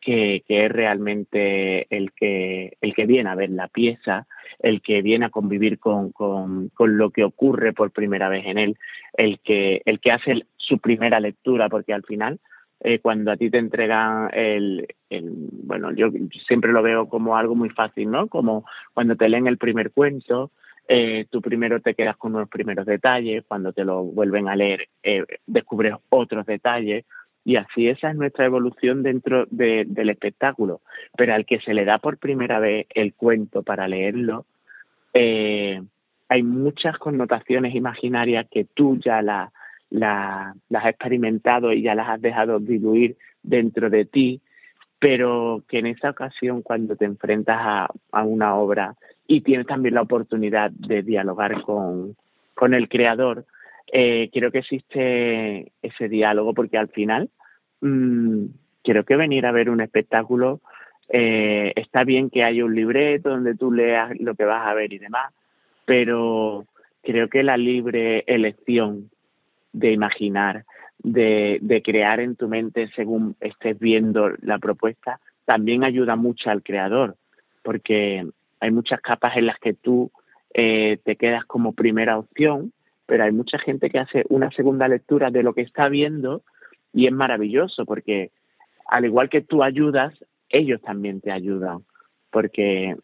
que, 0.00 0.44
que 0.46 0.66
es 0.66 0.72
realmente 0.72 1.86
el 1.94 2.12
que, 2.12 2.76
el 2.80 2.94
que 2.94 3.06
viene 3.06 3.30
a 3.30 3.34
ver 3.34 3.50
la 3.50 3.68
pieza, 3.68 4.26
el 4.60 4.80
que 4.80 5.02
viene 5.02 5.26
a 5.26 5.30
convivir 5.30 5.78
con, 5.78 6.12
con, 6.12 6.68
con 6.70 6.96
lo 6.96 7.10
que 7.10 7.24
ocurre 7.24 7.72
por 7.72 7.90
primera 7.90 8.28
vez 8.28 8.46
en 8.46 8.58
él, 8.58 8.78
el 9.14 9.40
que, 9.40 9.82
el 9.84 10.00
que 10.00 10.12
hace 10.12 10.46
su 10.56 10.78
primera 10.78 11.20
lectura, 11.20 11.68
porque 11.68 11.92
al 11.92 12.04
final 12.04 12.38
eh, 12.80 13.00
cuando 13.00 13.32
a 13.32 13.36
ti 13.36 13.50
te 13.50 13.58
entregan 13.58 14.30
el, 14.32 14.86
el, 15.10 15.32
bueno, 15.64 15.92
yo 15.92 16.10
siempre 16.46 16.72
lo 16.72 16.82
veo 16.82 17.08
como 17.08 17.36
algo 17.36 17.54
muy 17.54 17.70
fácil, 17.70 18.10
¿no? 18.10 18.28
Como 18.28 18.64
cuando 18.94 19.16
te 19.16 19.28
leen 19.28 19.46
el 19.46 19.58
primer 19.58 19.90
cuento, 19.90 20.50
eh, 20.86 21.26
tú 21.30 21.42
primero 21.42 21.80
te 21.80 21.94
quedas 21.94 22.16
con 22.16 22.32
los 22.32 22.48
primeros 22.48 22.86
detalles, 22.86 23.44
cuando 23.46 23.72
te 23.72 23.84
lo 23.84 24.04
vuelven 24.04 24.48
a 24.48 24.56
leer 24.56 24.88
eh, 25.02 25.24
descubres 25.46 25.94
otros 26.08 26.46
detalles 26.46 27.04
y 27.44 27.56
así 27.56 27.88
esa 27.88 28.10
es 28.10 28.16
nuestra 28.16 28.44
evolución 28.44 29.02
dentro 29.02 29.46
de, 29.50 29.84
del 29.86 30.10
espectáculo. 30.10 30.80
Pero 31.16 31.34
al 31.34 31.46
que 31.46 31.60
se 31.60 31.74
le 31.74 31.84
da 31.84 31.98
por 31.98 32.18
primera 32.18 32.58
vez 32.58 32.86
el 32.94 33.14
cuento 33.14 33.62
para 33.62 33.88
leerlo, 33.88 34.46
eh, 35.14 35.82
hay 36.28 36.42
muchas 36.42 36.98
connotaciones 36.98 37.74
imaginarias 37.74 38.46
que 38.50 38.64
tú 38.64 38.98
ya 38.98 39.22
la, 39.22 39.52
la, 39.90 40.54
las 40.68 40.84
has 40.84 40.90
experimentado 40.90 41.72
y 41.72 41.82
ya 41.82 41.94
las 41.94 42.08
has 42.08 42.20
dejado 42.20 42.58
diluir 42.58 43.16
dentro 43.42 43.90
de 43.90 44.04
ti, 44.04 44.40
pero 44.98 45.62
que 45.68 45.78
en 45.78 45.86
esa 45.86 46.10
ocasión 46.10 46.62
cuando 46.62 46.96
te 46.96 47.04
enfrentas 47.04 47.58
a, 47.60 48.24
una 48.24 48.56
obra 48.56 48.94
y 49.26 49.42
tienes 49.42 49.66
también 49.66 49.94
la 49.94 50.02
oportunidad 50.02 50.70
de 50.70 51.02
dialogar 51.02 51.62
con, 51.62 52.16
el 52.74 52.88
creador, 52.88 53.46
eh, 53.92 54.30
creo 54.32 54.50
que 54.50 54.58
existe 54.58 55.72
ese 55.80 56.08
diálogo 56.08 56.52
porque 56.54 56.76
al 56.76 56.88
final 56.88 57.30
mmm, 57.80 58.46
creo 58.82 59.04
que 59.04 59.16
venir 59.16 59.46
a 59.46 59.52
ver 59.52 59.70
un 59.70 59.80
espectáculo 59.80 60.60
eh, 61.08 61.72
está 61.76 62.04
bien 62.04 62.28
que 62.28 62.44
haya 62.44 62.64
un 62.64 62.74
libreto 62.74 63.30
donde 63.30 63.54
tú 63.54 63.72
leas 63.72 64.12
lo 64.20 64.34
que 64.34 64.44
vas 64.44 64.66
a 64.66 64.74
ver 64.74 64.92
y 64.92 64.98
demás, 64.98 65.32
pero 65.86 66.66
creo 67.02 67.28
que 67.28 67.42
la 67.42 67.56
libre 67.56 68.24
elección 68.26 69.10
de 69.72 69.92
imaginar, 69.92 70.64
de, 70.98 71.58
de, 71.60 71.82
crear 71.82 72.20
en 72.20 72.36
tu 72.36 72.48
mente 72.48 72.90
según 72.96 73.36
estés 73.40 73.78
viendo 73.78 74.30
la 74.40 74.58
propuesta, 74.58 75.20
también 75.44 75.84
ayuda 75.84 76.16
mucho 76.16 76.50
al 76.50 76.62
creador, 76.62 77.16
porque 77.62 78.26
hay 78.60 78.70
muchas 78.70 79.00
capas 79.00 79.36
en 79.36 79.46
las 79.46 79.58
que 79.58 79.74
tú 79.74 80.10
eh, 80.54 80.98
te 81.04 81.16
quedas 81.16 81.44
como 81.44 81.72
primera 81.72 82.18
opción, 82.18 82.72
pero 83.06 83.24
hay 83.24 83.32
mucha 83.32 83.58
gente 83.58 83.90
que 83.90 83.98
hace 83.98 84.24
una 84.28 84.50
segunda 84.50 84.88
lectura 84.88 85.30
de 85.30 85.42
lo 85.42 85.54
que 85.54 85.62
está 85.62 85.88
viendo 85.88 86.42
y 86.92 87.06
es 87.06 87.12
maravilloso, 87.12 87.84
porque 87.84 88.32
al 88.86 89.04
igual 89.04 89.28
que 89.28 89.40
tú 89.40 89.62
ayudas, 89.62 90.14
ellos 90.48 90.80
también 90.82 91.20
te 91.20 91.30
ayudan, 91.30 91.84
porque 92.30 92.96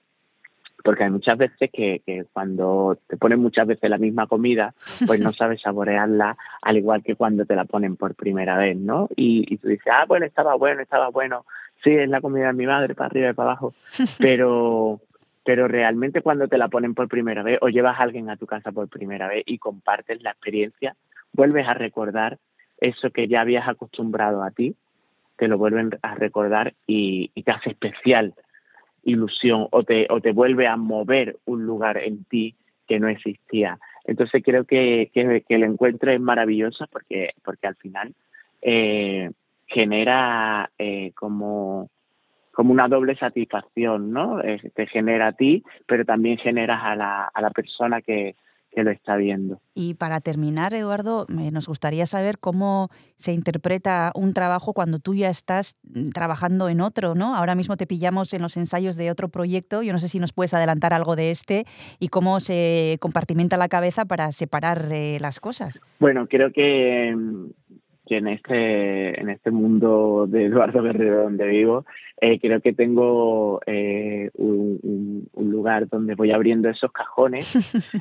porque 0.85 1.05
hay 1.05 1.11
muchas 1.11 1.39
veces 1.39 1.71
que, 1.73 2.03
que, 2.05 2.27
cuando 2.31 2.99
te 3.09 3.17
ponen 3.17 3.41
muchas 3.41 3.67
veces 3.67 3.89
la 3.89 3.97
misma 3.97 4.27
comida, 4.27 4.75
pues 5.07 5.19
no 5.19 5.33
sabes 5.33 5.63
saborearla 5.63 6.37
al 6.61 6.77
igual 6.77 7.03
que 7.03 7.17
cuando 7.17 7.47
te 7.47 7.57
la 7.57 7.65
ponen 7.65 7.97
por 7.97 8.15
primera 8.15 8.59
vez, 8.59 8.77
¿no? 8.77 9.09
Y, 9.17 9.47
y 9.53 9.57
tú 9.57 9.69
dices, 9.69 9.91
ah, 9.91 10.05
bueno, 10.07 10.27
estaba 10.27 10.55
bueno, 10.57 10.83
estaba 10.83 11.09
bueno, 11.09 11.47
sí, 11.83 11.91
es 11.91 12.09
la 12.11 12.21
comida 12.21 12.49
de 12.49 12.53
mi 12.53 12.67
madre, 12.67 12.95
para 12.95 13.07
arriba 13.07 13.31
y 13.31 13.33
para 13.33 13.53
abajo, 13.53 13.73
pero, 14.19 15.01
pero 15.43 15.69
realmente 15.69 16.21
cuando 16.21 16.49
te 16.49 16.59
la 16.59 16.69
ponen 16.69 16.95
por 16.95 17.09
primera 17.09 17.43
vez 17.43 17.59
o 17.63 17.71
llevas 17.71 17.99
a 17.99 18.03
alguien 18.03 18.29
a 18.29 18.37
tu 18.37 18.47
casa 18.47 18.71
por 18.71 18.89
primera 18.89 19.27
vez 19.27 19.43
y 19.47 19.57
compartes 19.57 20.23
la 20.23 20.33
experiencia, 20.33 20.97
vuelves 21.33 21.67
a 21.67 21.73
recordar 21.73 22.37
eso 22.79 23.11
que 23.11 23.27
ya 23.27 23.41
habías 23.41 23.67
acostumbrado 23.67 24.43
a 24.43 24.51
ti, 24.51 24.77
te 25.37 25.49
lo 25.49 25.57
vuelven 25.57 25.99
a 26.03 26.15
recordar 26.15 26.75
y, 26.87 27.31
y 27.35 27.43
te 27.43 27.53
hace 27.53 27.71
especial 27.71 28.35
ilusión 29.05 29.69
o 29.71 29.83
te, 29.83 30.07
o 30.11 30.21
te 30.21 30.33
vuelve 30.33 30.67
a 30.67 30.77
mover 30.77 31.37
un 31.45 31.65
lugar 31.65 31.99
en 31.99 32.25
ti 32.25 32.55
que 32.87 33.01
no 33.01 33.09
existía. 33.09 33.79
Entonces 34.05 34.43
creo 34.45 34.65
que, 34.65 35.11
que, 35.13 35.45
que 35.47 35.55
el 35.55 35.65
encuentro 35.65 36.11
es 36.11 36.21
maravilloso 36.21 36.87
porque, 36.91 37.31
porque 37.43 37.67
al 37.67 37.77
final 37.77 38.15
eh, 38.61 39.31
genera 39.67 40.71
eh, 40.79 41.13
como, 41.15 41.91
como 42.53 42.73
una 42.73 42.89
doble 42.89 43.17
satisfacción, 43.17 44.13
¿no? 44.13 44.43
Eh, 44.43 44.61
te 44.75 44.87
genera 44.87 45.29
a 45.29 45.33
ti, 45.33 45.63
pero 45.87 46.05
también 46.05 46.39
generas 46.39 46.81
a 46.83 46.97
la, 46.97 47.25
a 47.33 47.41
la 47.41 47.51
persona 47.51 48.03
que, 48.03 48.37
que 48.75 48.83
lo 48.83 48.91
está 48.91 49.17
viendo. 49.17 49.61
Y 49.75 49.95
para 49.95 50.21
terminar, 50.21 50.75
Eduardo, 50.75 51.27
nos 51.29 51.67
gustaría 51.67 52.07
saber 52.07 52.39
cómo 52.39 52.89
se 53.17 53.33
interpreta 53.33 54.13
un 54.15 54.35
trabajo 54.35 54.73
cuando 54.73 54.99
tú 54.99 55.15
ya 55.15 55.31
estás 55.31 55.77
mm, 55.83 56.09
trabajando 56.09 56.69
en 56.69 56.81
otro, 56.81 57.15
¿no? 57.15 57.35
Ahora 57.35 57.55
mismo 57.55 57.77
te 57.77 57.87
pillamos 57.87 58.33
en 58.35 58.43
los 58.43 58.57
ensayos 58.57 58.97
de 58.97 59.11
otro 59.11 59.29
proyecto. 59.29 59.83
Yo 59.83 59.93
no 59.93 59.99
sé 59.99 60.09
si 60.09 60.19
nos 60.19 60.33
puedes 60.33 60.55
adelantar 60.55 60.93
algo 60.93 61.17
de 61.17 61.31
este 61.31 61.65
y 61.99 62.09
cómo 62.09 62.41
se 62.41 62.99
compartimenta 63.01 63.57
la 63.57 63.69
cabeza 63.69 64.05
para 64.05 64.33
separar 64.33 64.89
eh, 64.93 65.19
las 65.21 65.41
cosas. 65.41 65.81
Bueno, 65.99 66.27
creo 66.27 66.53
que, 66.53 67.15
que 68.07 68.19
en 68.19 68.29
este 68.29 69.21
en 69.21 69.31
este 69.31 69.51
mundo 69.51 70.27
de 70.29 70.45
Eduardo 70.47 70.83
Guerrero 70.83 71.23
donde 71.25 71.47
vivo, 71.47 71.87
eh, 72.21 72.39
creo 72.39 72.61
que 72.61 72.73
tengo 72.73 73.61
eh, 73.67 74.31
un, 74.35 74.79
un- 74.83 75.29
un 75.33 75.51
lugar 75.51 75.89
donde 75.89 76.15
voy 76.15 76.31
abriendo 76.33 76.69
esos 76.69 76.93
cajones 76.93 77.47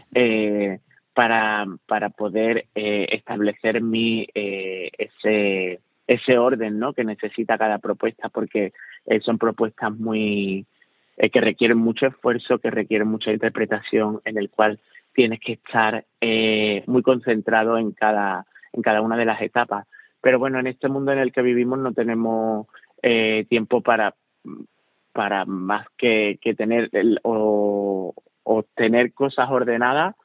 eh, 0.13 0.79
para, 1.13 1.65
para 1.87 2.09
poder 2.09 2.65
eh, 2.75 3.07
establecer 3.11 3.81
mi 3.81 4.27
eh, 4.35 4.89
ese 4.97 5.79
ese 6.05 6.37
orden 6.37 6.79
¿no? 6.79 6.91
que 6.93 7.05
necesita 7.05 7.57
cada 7.57 7.77
propuesta 7.77 8.27
porque 8.27 8.73
son 9.21 9.37
propuestas 9.37 9.91
muy 9.97 10.65
que 11.31 11.39
requieren 11.41 11.77
mucho 11.77 12.07
esfuerzo 12.07 12.57
que 12.59 12.71
requieren 12.71 13.07
mucha 13.07 13.31
interpretación 13.31 14.19
en 14.25 14.37
el 14.37 14.49
cual 14.49 14.79
tienes 15.13 15.39
que 15.39 15.53
estar 15.53 16.03
eh, 16.19 16.83
muy 16.87 17.03
concentrado 17.03 17.77
en 17.77 17.91
cada 17.91 18.45
en 18.73 18.81
cada 18.81 19.01
una 19.01 19.15
de 19.15 19.25
las 19.25 19.41
etapas 19.41 19.85
pero 20.23 20.39
bueno 20.39 20.59
en 20.59 20.67
este 20.67 20.89
mundo 20.89 21.11
en 21.11 21.19
el 21.19 21.33
que 21.33 21.43
vivimos 21.43 21.79
no 21.79 21.93
tenemos 21.93 22.67
eh, 23.03 23.45
tiempo 23.49 23.81
para 23.81 24.15
para 25.11 25.45
más 25.45 25.87
que, 25.97 26.39
que 26.41 26.55
tener 26.55 26.89
el- 26.93 27.19
o, 27.23 28.13
o 28.43 28.63
tener 28.75 29.13
cosas 29.13 29.49
ordenadas 29.51 30.15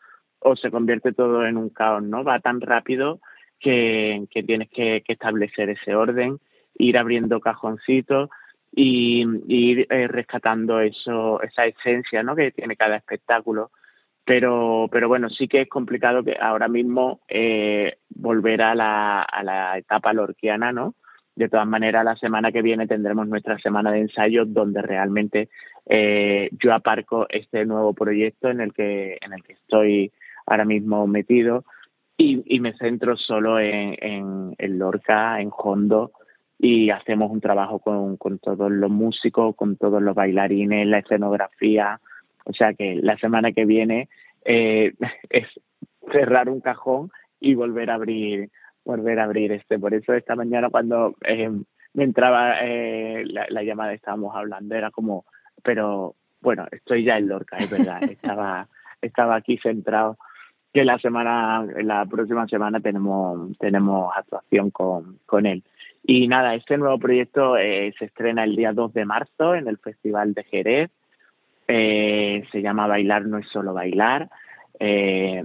o 0.40 0.56
se 0.56 0.70
convierte 0.70 1.12
todo 1.12 1.44
en 1.46 1.56
un 1.56 1.68
caos, 1.68 2.02
¿no? 2.02 2.24
Va 2.24 2.40
tan 2.40 2.60
rápido 2.60 3.20
que, 3.60 4.24
que 4.30 4.42
tienes 4.42 4.70
que, 4.70 5.02
establecer 5.08 5.70
ese 5.70 5.94
orden, 5.94 6.38
ir 6.78 6.96
abriendo 6.96 7.40
cajoncitos 7.40 8.30
y, 8.72 9.24
y 9.48 9.70
ir 9.72 9.86
eh, 9.90 10.06
rescatando 10.08 10.80
eso, 10.80 11.42
esa 11.42 11.66
esencia, 11.66 12.22
¿no? 12.22 12.36
Que 12.36 12.52
tiene 12.52 12.76
cada 12.76 12.96
espectáculo. 12.96 13.70
Pero, 14.28 14.90
pero 14.92 15.08
bueno, 15.08 15.30
sí 15.30 15.48
que 15.48 15.62
es 15.62 15.68
complicado 15.70 16.22
que 16.22 16.36
ahora 16.38 16.68
mismo 16.68 17.20
eh, 17.28 17.96
volver 18.10 18.60
a 18.60 18.74
la, 18.74 19.22
a 19.22 19.42
la 19.42 19.78
etapa 19.78 20.12
lorquiana, 20.12 20.70
¿no? 20.70 20.96
De 21.34 21.48
todas 21.48 21.66
maneras, 21.66 22.04
la 22.04 22.14
semana 22.14 22.52
que 22.52 22.60
viene 22.60 22.86
tendremos 22.86 23.26
nuestra 23.26 23.58
semana 23.58 23.90
de 23.90 24.00
ensayos 24.00 24.52
donde 24.52 24.82
realmente 24.82 25.48
eh, 25.86 26.50
yo 26.62 26.74
aparco 26.74 27.26
este 27.30 27.64
nuevo 27.64 27.94
proyecto 27.94 28.50
en 28.50 28.60
el 28.60 28.74
que, 28.74 29.16
en 29.18 29.32
el 29.32 29.42
que 29.42 29.54
estoy 29.54 30.12
ahora 30.44 30.66
mismo 30.66 31.06
metido 31.06 31.64
y, 32.18 32.60
me 32.60 32.74
centro 32.74 33.16
solo 33.16 33.58
en, 33.58 33.96
en, 33.98 34.54
en 34.58 34.78
Lorca, 34.78 35.40
en 35.40 35.50
Hondo 35.56 36.12
y 36.58 36.90
hacemos 36.90 37.30
un 37.30 37.40
trabajo 37.40 37.78
con, 37.78 38.18
con 38.18 38.38
todos 38.40 38.70
los 38.70 38.90
músicos, 38.90 39.56
con 39.56 39.76
todos 39.76 40.02
los 40.02 40.14
bailarines, 40.14 40.86
la 40.86 40.98
escenografía. 40.98 41.98
O 42.48 42.52
sea 42.52 42.74
que 42.74 42.96
la 42.96 43.16
semana 43.18 43.52
que 43.52 43.64
viene 43.64 44.08
eh, 44.44 44.94
es 45.30 45.46
cerrar 46.10 46.48
un 46.48 46.60
cajón 46.60 47.10
y 47.38 47.54
volver 47.54 47.90
a 47.90 47.94
abrir 47.94 48.50
volver 48.84 49.20
a 49.20 49.24
abrir 49.24 49.52
este. 49.52 49.78
Por 49.78 49.92
eso 49.92 50.14
esta 50.14 50.34
mañana 50.34 50.70
cuando 50.70 51.14
eh, 51.24 51.50
me 51.92 52.04
entraba 52.04 52.54
eh, 52.62 53.22
la, 53.26 53.46
la, 53.50 53.62
llamada 53.62 53.92
estábamos 53.92 54.34
hablando, 54.34 54.74
era 54.74 54.90
como, 54.90 55.26
pero 55.62 56.14
bueno, 56.40 56.66
estoy 56.70 57.04
ya 57.04 57.18
en 57.18 57.28
Lorca, 57.28 57.56
es 57.58 57.70
verdad, 57.70 58.02
estaba, 58.10 58.66
estaba 59.02 59.36
aquí 59.36 59.58
centrado 59.58 60.16
que 60.72 60.84
la 60.84 60.98
semana, 60.98 61.66
la 61.82 62.04
próxima 62.06 62.46
semana 62.46 62.80
tenemos, 62.80 63.56
tenemos 63.58 64.12
actuación 64.16 64.70
con, 64.70 65.18
con 65.26 65.46
él. 65.46 65.62
Y 66.02 66.28
nada, 66.28 66.54
este 66.54 66.78
nuevo 66.78 66.98
proyecto 66.98 67.56
eh, 67.56 67.92
se 67.98 68.06
estrena 68.06 68.44
el 68.44 68.54
día 68.56 68.72
2 68.72 68.92
de 68.94 69.04
marzo 69.04 69.54
en 69.54 69.68
el 69.68 69.78
Festival 69.78 70.34
de 70.34 70.44
Jerez. 70.44 70.90
Eh, 71.68 72.44
se 72.50 72.62
llama 72.62 72.86
Bailar 72.86 73.26
no 73.26 73.38
es 73.38 73.46
solo 73.48 73.74
bailar. 73.74 74.30
Eh, 74.80 75.44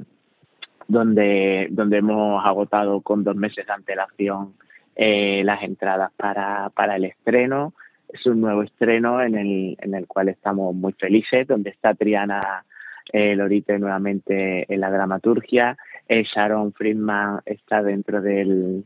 donde, 0.88 1.67
donde 1.71 1.97
hemos 1.97 2.45
agotado 2.45 3.01
con 3.01 3.23
dos 3.23 3.36
meses 3.36 3.65
de 3.65 3.73
antelación 3.73 4.53
eh, 4.95 5.41
las 5.43 5.63
entradas 5.63 6.12
para, 6.15 6.69
para 6.69 6.95
el 6.95 7.05
estreno. 7.05 7.73
Es 8.09 8.25
un 8.25 8.41
nuevo 8.41 8.63
estreno 8.63 9.21
en 9.21 9.36
el, 9.36 9.77
en 9.81 9.95
el 9.95 10.07
cual 10.07 10.29
estamos 10.29 10.75
muy 10.75 10.93
felices, 10.93 11.47
donde 11.47 11.71
está 11.71 11.93
Triana 11.93 12.63
eh, 13.12 13.36
Lorite 13.36 13.79
nuevamente 13.79 14.71
en 14.71 14.79
la 14.79 14.91
dramaturgia. 14.91 15.77
Sharon 16.07 16.73
Friedman 16.73 17.39
está 17.45 17.81
dentro 17.81 18.21
del, 18.21 18.86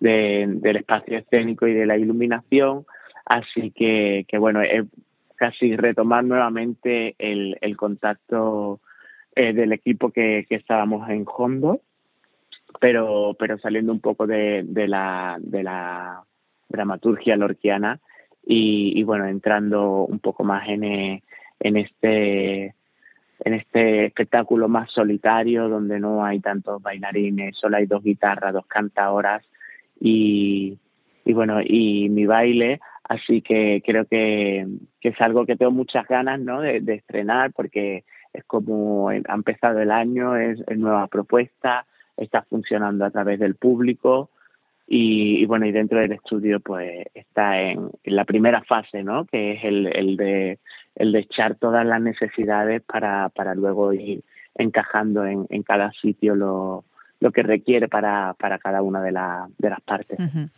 de, 0.00 0.46
del 0.48 0.76
espacio 0.76 1.18
escénico 1.18 1.66
y 1.66 1.74
de 1.74 1.84
la 1.84 1.98
iluminación. 1.98 2.86
Así 3.26 3.70
que, 3.70 4.24
que 4.28 4.38
bueno, 4.38 4.62
es 4.62 4.84
casi 5.36 5.76
retomar 5.76 6.24
nuevamente 6.24 7.14
el, 7.18 7.56
el 7.60 7.76
contacto 7.76 8.80
eh, 9.36 9.52
del 9.52 9.72
equipo 9.72 10.10
que, 10.10 10.46
que, 10.48 10.54
estábamos 10.54 11.08
en 11.10 11.24
Hondo, 11.26 11.80
pero, 12.80 13.34
pero 13.38 13.58
saliendo 13.58 13.92
un 13.92 14.00
poco 14.00 14.26
de, 14.26 14.62
de, 14.64 14.88
la, 14.88 15.36
de 15.40 15.62
la 15.62 16.22
dramaturgia 16.68 17.36
lorquiana 17.36 18.00
y, 18.46 18.92
y, 18.98 19.02
bueno, 19.02 19.26
entrando 19.26 20.04
un 20.04 20.18
poco 20.18 20.44
más 20.44 20.68
en, 20.68 20.84
en, 20.84 21.76
este, 21.76 22.74
en 23.40 23.54
este 23.54 24.06
espectáculo 24.06 24.68
más 24.68 24.90
solitario 24.90 25.68
donde 25.68 25.98
no 25.98 26.24
hay 26.24 26.40
tantos 26.40 26.80
bailarines, 26.82 27.56
solo 27.56 27.76
hay 27.76 27.86
dos 27.86 28.02
guitarras, 28.02 28.52
dos 28.52 28.66
cantadoras 28.66 29.44
y, 30.00 30.78
y 31.24 31.32
bueno, 31.32 31.60
y 31.60 32.08
mi 32.10 32.26
baile, 32.26 32.80
así 33.04 33.42
que 33.42 33.82
creo 33.84 34.06
que, 34.06 34.66
es 35.00 35.20
algo 35.20 35.46
que 35.46 35.56
tengo 35.56 35.72
muchas 35.72 36.06
ganas 36.08 36.40
¿no? 36.40 36.60
de, 36.60 36.82
estrenar 36.94 37.52
porque 37.52 38.04
es 38.32 38.44
como 38.44 39.10
ha 39.10 39.34
empezado 39.34 39.80
el 39.80 39.90
año, 39.90 40.36
es, 40.36 40.60
es, 40.66 40.78
nueva 40.78 41.06
propuesta, 41.06 41.86
está 42.16 42.42
funcionando 42.42 43.04
a 43.04 43.10
través 43.10 43.38
del 43.38 43.54
público 43.54 44.30
y, 44.86 45.46
bueno, 45.46 45.66
y 45.66 45.72
dentro 45.72 45.98
del 45.98 46.12
estudio 46.12 46.60
pues 46.60 47.06
está 47.14 47.60
en, 47.60 47.90
la 48.04 48.24
primera 48.24 48.62
fase, 48.62 49.02
¿no? 49.02 49.24
Que 49.24 49.52
es 49.52 49.64
el, 49.64 50.16
de, 50.16 50.58
el 50.94 51.12
de 51.12 51.18
echar 51.20 51.54
todas 51.56 51.86
las 51.86 52.00
necesidades 52.00 52.82
para, 52.82 53.30
para 53.30 53.54
luego 53.54 53.92
ir 53.92 54.22
encajando 54.56 55.24
en, 55.26 55.62
cada 55.62 55.90
sitio 55.92 56.34
lo, 56.34 56.84
lo 57.20 57.32
que 57.32 57.42
requiere 57.42 57.88
para, 57.88 58.34
para 58.38 58.58
cada 58.58 58.82
una 58.82 59.02
de, 59.02 59.12
la, 59.12 59.48
de 59.58 59.70
las 59.70 59.80
partes. 59.80 60.18
Uh. 60.18 60.48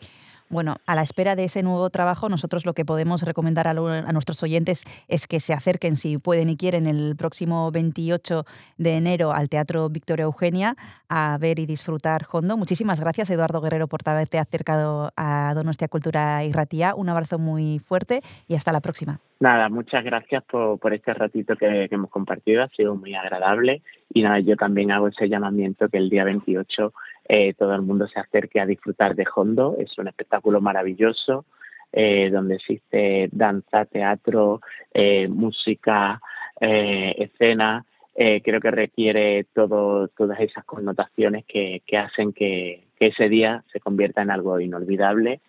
Bueno, 0.49 0.77
a 0.87 0.95
la 0.95 1.03
espera 1.03 1.35
de 1.35 1.45
ese 1.45 1.63
nuevo 1.63 1.91
trabajo, 1.91 2.29
nosotros 2.29 2.67
lo 2.67 2.73
que 2.73 2.85
podemos 2.85 3.23
recomendar 3.23 3.67
a, 3.67 3.75
lo, 3.75 3.89
a, 3.89 4.13
nuestros 4.13 4.43
oyentes 4.43 4.85
es 5.09 5.27
que 5.27 5.41
se 5.41 5.53
acerquen, 5.53 5.97
si 5.97 6.19
pueden 6.19 6.49
y 6.49 6.57
quieren, 6.57 6.87
el 6.87 7.17
próximo 7.17 7.71
28 7.73 8.45
de 8.79 8.97
enero 8.97 9.33
al 9.33 9.49
Teatro 9.49 9.89
Victoria 9.89 10.25
Eugenia 10.25 10.77
a 11.09 11.37
ver 11.41 11.59
y 11.59 11.67
disfrutar 11.67 12.27
Hondo. 12.31 12.57
Muchísimas 12.57 13.01
gracias, 13.01 13.31
Eduardo 13.31 13.61
Guerrero, 13.61 13.89
por 13.89 14.01
haberte 14.07 14.39
acercado 14.39 15.11
a 15.17 15.53
Donostia 15.55 15.89
Cultura 15.89 16.45
y 16.45 16.53
Ratía. 16.53 16.95
Un 16.95 17.09
abrazo 17.09 17.39
muy 17.39 17.81
fuerte 17.81 18.21
y 18.47 18.55
hasta 18.55 18.73
la 18.73 18.81
próxima. 18.81 19.21
Nada, 19.41 19.69
muchas 19.69 20.03
gracias 20.03 20.45
por, 20.45 20.79
por 20.79 20.95
este 20.95 21.13
ratito 21.13 21.57
que, 21.57 21.89
que, 21.89 21.95
hemos 21.95 22.11
compartido, 22.11 22.63
ha 22.63 22.69
sido 22.69 22.95
muy 22.95 23.15
agradable 23.15 23.83
y 24.15 24.23
nada, 24.23 24.41
yo 24.41 24.57
también 24.57 24.93
hago 24.93 25.09
ese 25.09 25.29
llamamiento 25.29 25.89
que 25.89 25.99
el 25.99 26.09
día 26.09 26.25
28 26.25 26.93
eh, 27.29 27.55
todo 27.55 27.75
el 27.75 27.83
mundo 27.83 28.07
se 28.09 28.21
acerque 28.21 28.61
a 28.61 28.67
disfrutar 28.67 29.15
de 29.15 29.27
Hondo, 29.35 29.77
es 29.79 29.97
un 29.99 30.09
espectáculo 30.09 30.61
maravilloso 30.61 31.45
eh, 31.93 32.31
donde 32.31 32.57
existe 32.57 33.29
danza, 33.33 33.85
teatro, 33.85 34.61
eh, 34.93 35.29
música, 35.29 36.21
escena, 36.59 37.85
creo 38.15 38.61
que 38.63 38.71
requiere 38.71 39.45
todo, 39.53 40.09
todas 40.09 40.41
esas 40.41 40.65
connotaciones 40.65 41.45
que, 41.45 41.83
que 41.87 41.99
hacen 41.99 42.33
que, 42.33 42.85
que, 42.99 43.09
ese 43.09 43.29
día 43.29 43.63
se 43.71 43.79
convierta 43.79 44.23
en 44.23 44.31
algo 44.31 44.59
inolvidable 44.59 45.41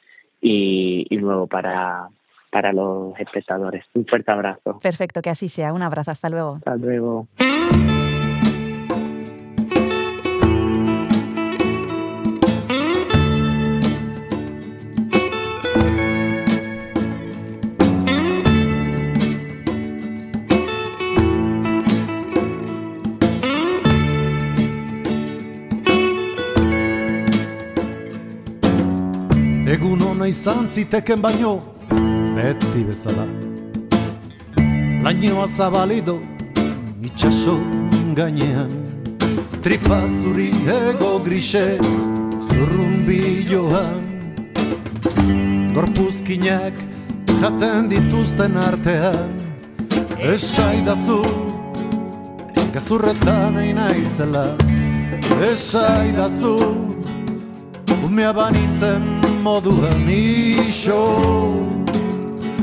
y, 0.41 1.07
y 1.09 1.15
nuevo 1.15 1.47
para, 1.47 2.09
para 2.51 2.73
los 2.73 3.17
espectadores. 3.19 3.85
Un 3.93 4.05
fuerte 4.05 4.31
abrazo. 4.31 4.79
Perfecto, 4.79 5.21
que 5.21 5.29
así 5.29 5.47
sea. 5.47 5.71
Un 5.71 5.81
abrazo. 5.81 6.11
Hasta 6.11 6.29
luego. 6.29 6.55
Hasta 6.55 6.75
luego. 6.75 7.27
Izan 30.27 30.67
ziteken 30.69 31.21
baino 31.21 31.61
beti 32.35 32.83
bezala. 32.87 33.25
Lainoa 35.03 35.47
zabalido 35.47 36.19
itxaso 37.01 37.55
gainean. 38.15 38.71
Tripa 39.63 40.01
zuri 40.07 40.51
ego 40.75 41.19
grise 41.25 41.77
zurrumbiloan 42.47 44.03
Gorpuzkinak 45.75 46.73
jaten 47.41 47.89
dituzten 47.89 48.57
artean. 48.57 49.31
Esaidazu 50.33 51.21
Gezurretan 52.73 53.53
nahi 53.55 53.73
naizela. 53.73 54.47
Esaidazu 55.51 56.57
Umea 58.05 58.33
banitzen 58.33 59.16
moduan 59.37 60.09
iso 60.09 61.03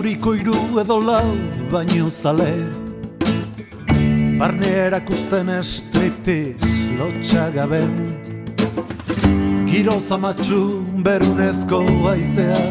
Galduriko 0.00 0.32
iru 0.32 0.80
edo 0.80 0.96
lau 0.96 1.36
baino 1.68 2.08
zale. 2.08 2.52
Barne 4.40 4.68
erakusten 4.86 5.50
striptiz 5.60 6.64
lotxagaben 6.96 7.90
Giro 9.68 9.98
zamatxu 10.00 10.60
berunezko 11.04 11.80
aizea 12.12 12.62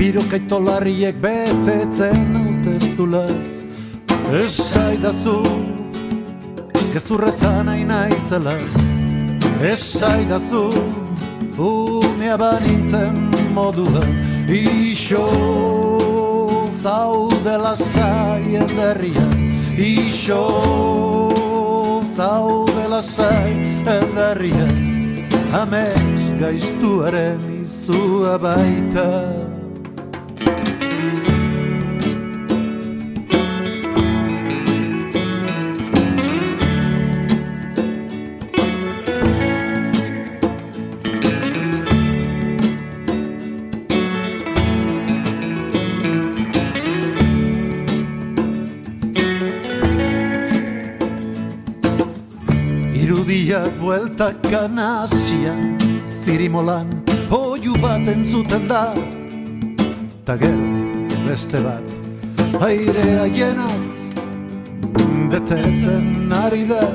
Biro 0.00 0.24
kaitolariek 0.32 1.20
betetzen 1.22 2.34
hauteztulaz 2.40 3.46
Esaidazu 4.40 5.36
gezurretan 6.92 7.70
nahi 7.70 7.84
naizela. 7.84 8.56
Esaidazu 9.62 10.64
umea 11.70 12.36
banintzen 12.42 13.30
moduan 13.54 14.27
Ixo 14.48 15.28
zaudela 16.70 17.76
sai 17.76 18.56
ederria. 18.56 19.28
Ixo 19.76 22.00
zaudela 22.02 23.02
sai 23.02 23.84
ederria. 23.84 24.68
Amets 25.52 26.32
gaiztuaren 26.40 27.60
izua 27.60 28.38
baita. 28.38 29.47
Bueltak 54.18 54.74
nazian 54.74 55.78
Zirimolan 56.02 56.88
oiu 57.30 57.74
bat 57.78 58.02
entzuten 58.02 58.64
da. 58.66 58.90
Ta 60.26 60.34
gero 60.34 60.66
beste 61.22 61.60
bat 61.62 61.86
Airea 62.58 63.28
jenaz 63.30 64.10
Betetzen 65.30 66.32
ari 66.34 66.66
da. 66.66 66.88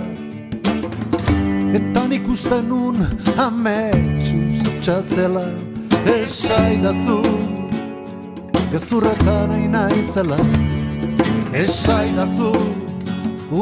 Eta 1.72 2.04
nik 2.12 2.28
uste 2.28 2.60
nun 2.60 3.00
Ametsuz 3.38 4.76
txazela 4.84 5.48
Esaidazu 6.18 7.22
Gezurretan 8.76 9.48
nahi 9.48 9.72
naizela 9.72 10.44
Esaidazu 11.56 12.52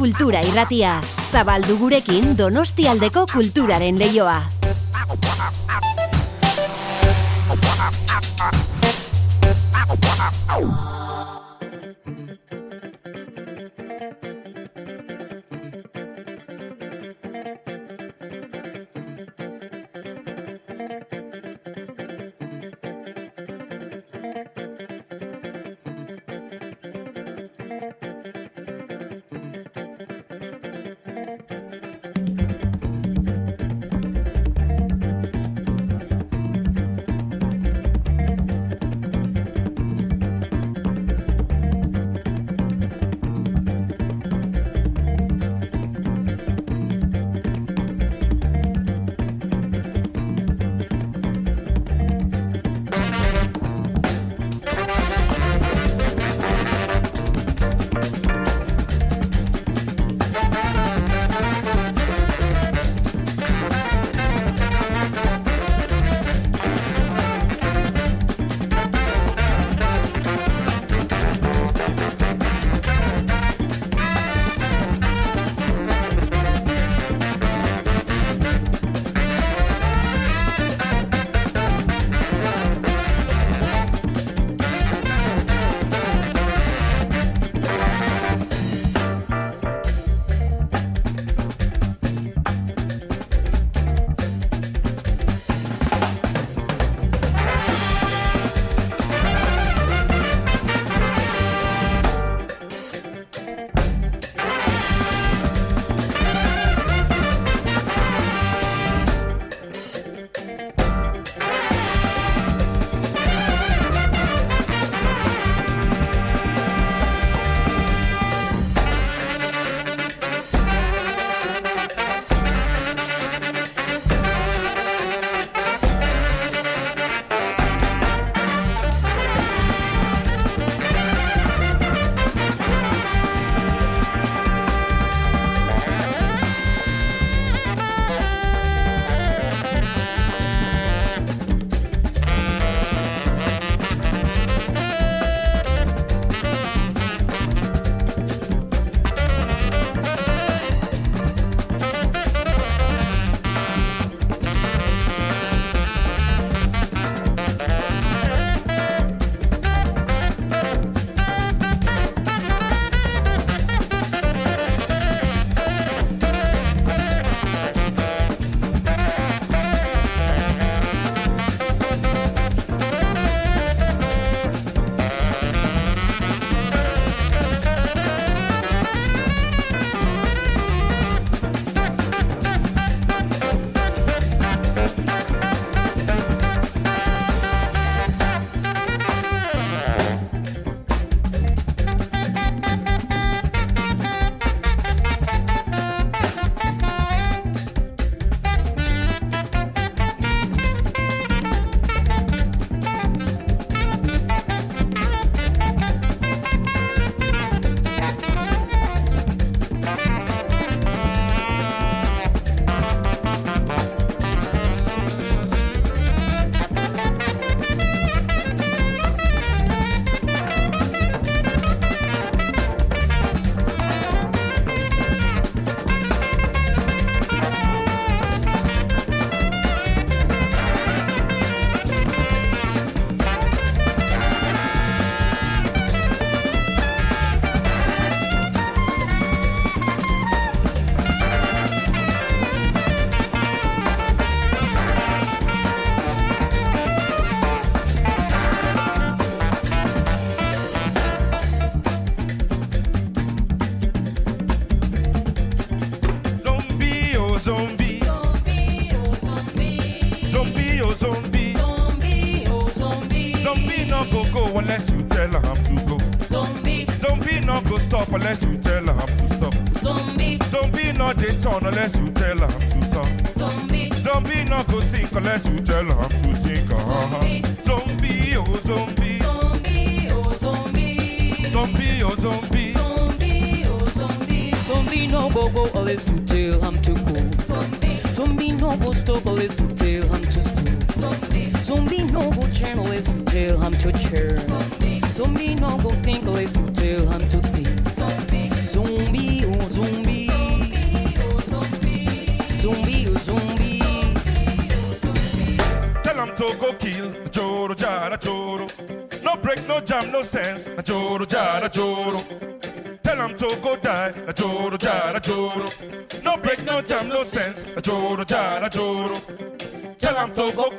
Kultura 0.00 0.40
Irratia. 0.40 0.94
Zabaldu 1.28 1.76
gurekin 1.82 2.32
Donostialdeko 2.38 3.26
kulturaren 3.34 4.00
leioa. 4.00 4.59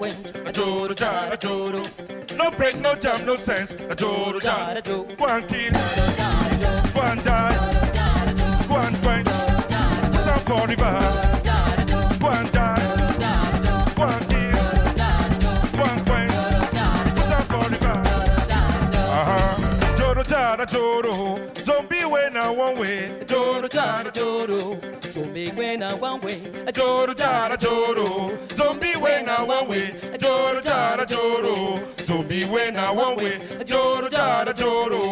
'Em 0.04 0.24
to 0.24 0.32
go 0.34 0.38
quench. 0.38 0.46
Na 0.46 0.52
joro 0.52 0.94
joro. 1.38 1.84
No 2.38 2.52
break, 2.52 2.76
no 2.80 2.96
jam, 2.96 3.26
no 3.26 3.36
sense. 3.36 3.76
Na 3.88 3.96
joro 3.96 4.40
jara 4.40 4.82
joro. 4.82 5.04
Go 5.18 5.26
and 5.26 5.48
kill. 5.48 5.74
And 7.12 7.24
die. 7.24 7.56
Go 8.68 8.76
and 8.78 8.98
quench. 9.02 9.28
'em 10.32 10.40
for 10.48 10.68
reverse. 10.68 11.20
Go 12.20 12.28
and 12.30 12.52
die. 12.52 12.84
Go 13.98 14.04
and 14.04 14.26
kill. 14.30 14.58
Go 15.78 15.84
and 15.92 16.02
quench. 16.08 16.38
'em 17.32 17.44
for 17.52 17.66
reverse. 17.74 18.12
Uh-huh. 19.18 19.96
Joro 19.98 20.24
jara 20.24 20.66
joro. 20.66 21.14
Zombie 21.66 22.06
way 22.06 22.30
now 22.32 22.54
one 22.54 22.78
way. 22.80 23.24
Joro 23.28 23.68
jara 23.68 24.12
joro. 24.12 24.78
Zombie 25.04 25.52
way 25.58 25.76
now 25.78 25.96
one 25.98 26.22
way. 26.22 26.40
Joro 26.74 27.14
jara 27.14 27.58
joro 27.58 27.81
one 29.68 29.92
joro 30.20 30.62
jara 30.62 31.06
joro. 31.06 31.84
So 31.98 32.24
be 32.24 32.44
when 32.46 32.78
I 32.78 32.92
one 32.92 33.18
way, 33.18 33.40
joro 33.66 34.10
jara 34.10 34.54
joro. 34.54 35.11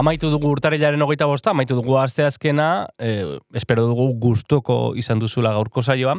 Amaitu 0.00 0.30
dugu 0.32 0.48
urtarilaren 0.48 1.02
hogeita 1.04 1.26
bosta, 1.28 1.52
amaitu 1.52 1.76
dugu 1.76 1.98
asteazkena, 2.00 2.68
eh, 3.04 3.34
espero 3.60 3.82
dugu 3.90 4.06
gustoko 4.22 4.94
izan 4.96 5.20
duzula 5.20 5.52
gaurko 5.52 5.82
saioa, 5.84 6.14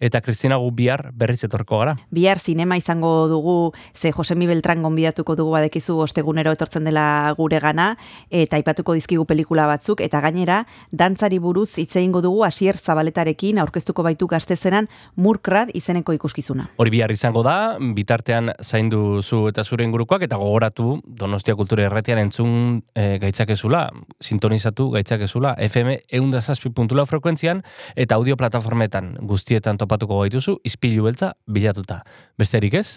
eta 0.00 0.20
Kristina 0.20 0.56
gu 0.56 0.70
bihar 0.74 1.10
berriz 1.14 1.42
etorko 1.46 1.78
gara. 1.78 1.94
Bihar 2.10 2.38
zinema 2.38 2.76
izango 2.76 3.28
dugu, 3.28 3.72
ze 3.94 4.12
Josemi 4.12 4.46
Beltran 4.46 4.82
gonbidatuko 4.82 5.36
dugu 5.36 5.54
badekizu 5.54 5.98
ostegunero 6.02 6.52
etortzen 6.52 6.84
dela 6.84 7.34
gure 7.38 7.60
gana, 7.60 7.96
eta 8.30 8.56
aipatuko 8.56 8.94
dizkigu 8.94 9.24
pelikula 9.24 9.66
batzuk, 9.66 10.00
eta 10.00 10.20
gainera, 10.20 10.64
dantzari 10.90 11.38
buruz 11.38 11.70
hitz 11.78 11.96
egingo 11.96 12.20
dugu 12.24 12.44
asier 12.44 12.76
zabaletarekin 12.76 13.58
aurkeztuko 13.62 14.02
baitu 14.02 14.26
gaztezenan 14.26 14.88
Murkrad 15.16 15.70
izeneko 15.74 16.12
ikuskizuna. 16.12 16.68
Hori 16.76 16.90
bihar 16.90 17.12
izango 17.14 17.44
da, 17.46 17.76
bitartean 17.78 18.52
zaindu 18.62 19.22
zu 19.22 19.46
eta 19.48 19.64
zure 19.64 19.84
ingurukoak, 19.84 20.26
eta 20.26 20.36
gogoratu 20.40 21.00
Donostia 21.06 21.54
Kultura 21.54 21.86
Erretian 21.86 22.18
entzun 22.18 22.82
e, 22.94 23.18
gaitzakezula, 23.22 23.86
sintonizatu 24.20 24.90
gaitzakezula, 24.94 25.54
FM 25.68 25.98
eundazazpi.lau 26.18 27.06
frekuentzian, 27.06 27.62
eta 27.96 28.18
audio 28.18 28.36
plataformetan 28.36 29.14
guztietan 29.22 29.78
topatuko 29.84 30.22
gaituzu, 30.24 30.58
izpilu 30.64 31.06
beltza 31.08 31.34
bilatuta. 31.46 32.02
Besterik 32.40 32.80
ez, 32.80 32.88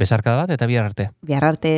bezarkada 0.00 0.44
bat 0.44 0.56
eta 0.56 0.70
bihar 0.70 0.88
arte. 0.90 1.10
Bihar 1.26 1.50
arte. 1.52 1.74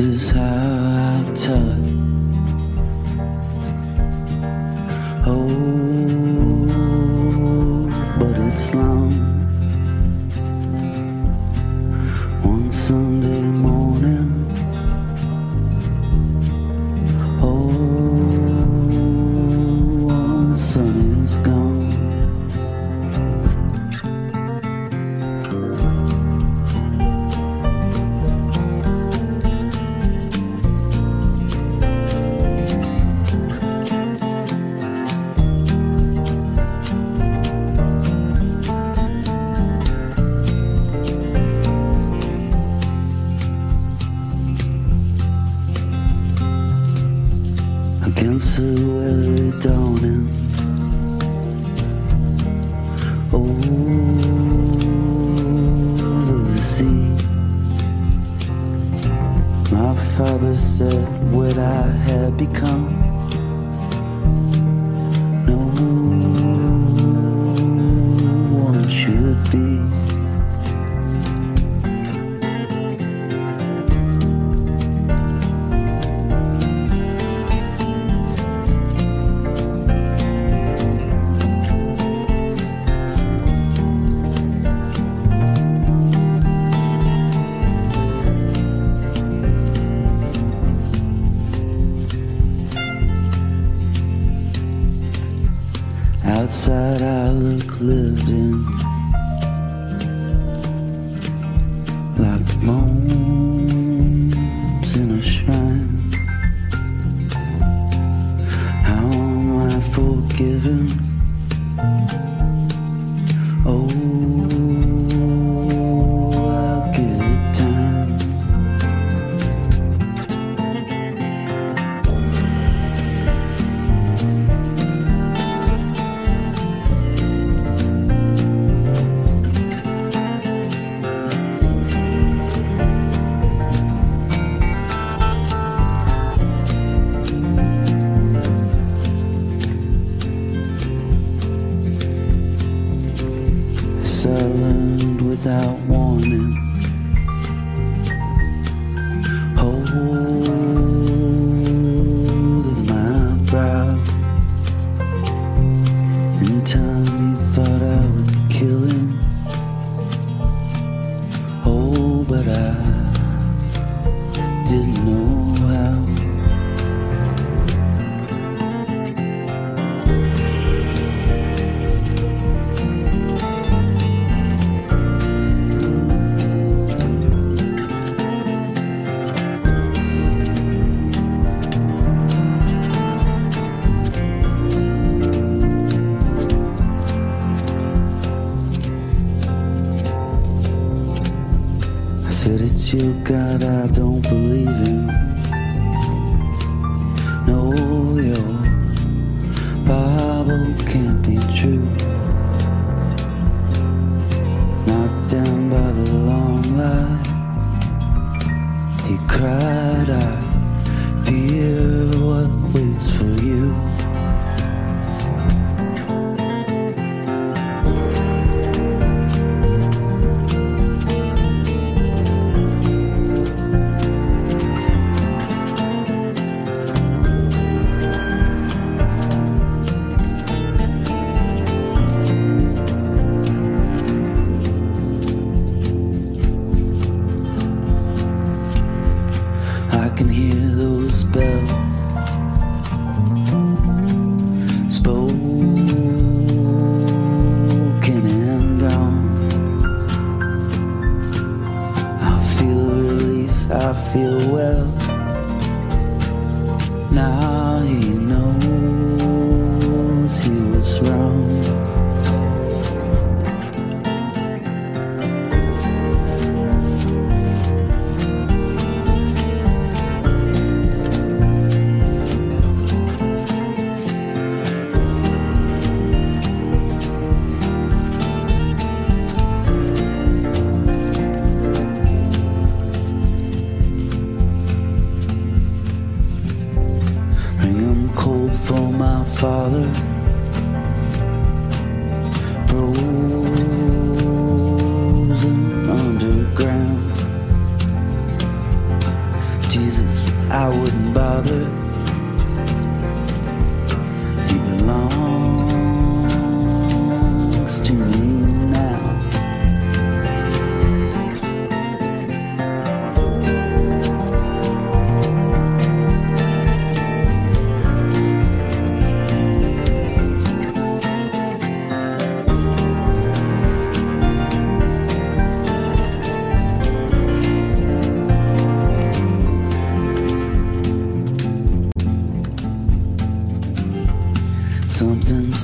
Is 0.00 0.30
how 0.30 0.40
I 0.40 1.34
tell 1.34 1.70
it. 1.72 1.87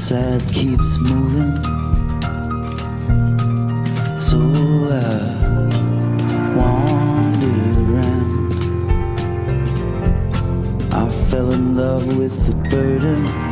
inside 0.04 0.46
keeps 0.52 0.98
moving. 0.98 1.54
So 4.20 4.38
I 4.92 5.00
wander 6.54 7.56
around. 7.80 8.52
I 10.92 11.08
fell 11.08 11.52
in 11.52 11.74
love 11.74 12.18
with 12.18 12.36
the 12.46 12.54
burden. 12.68 13.43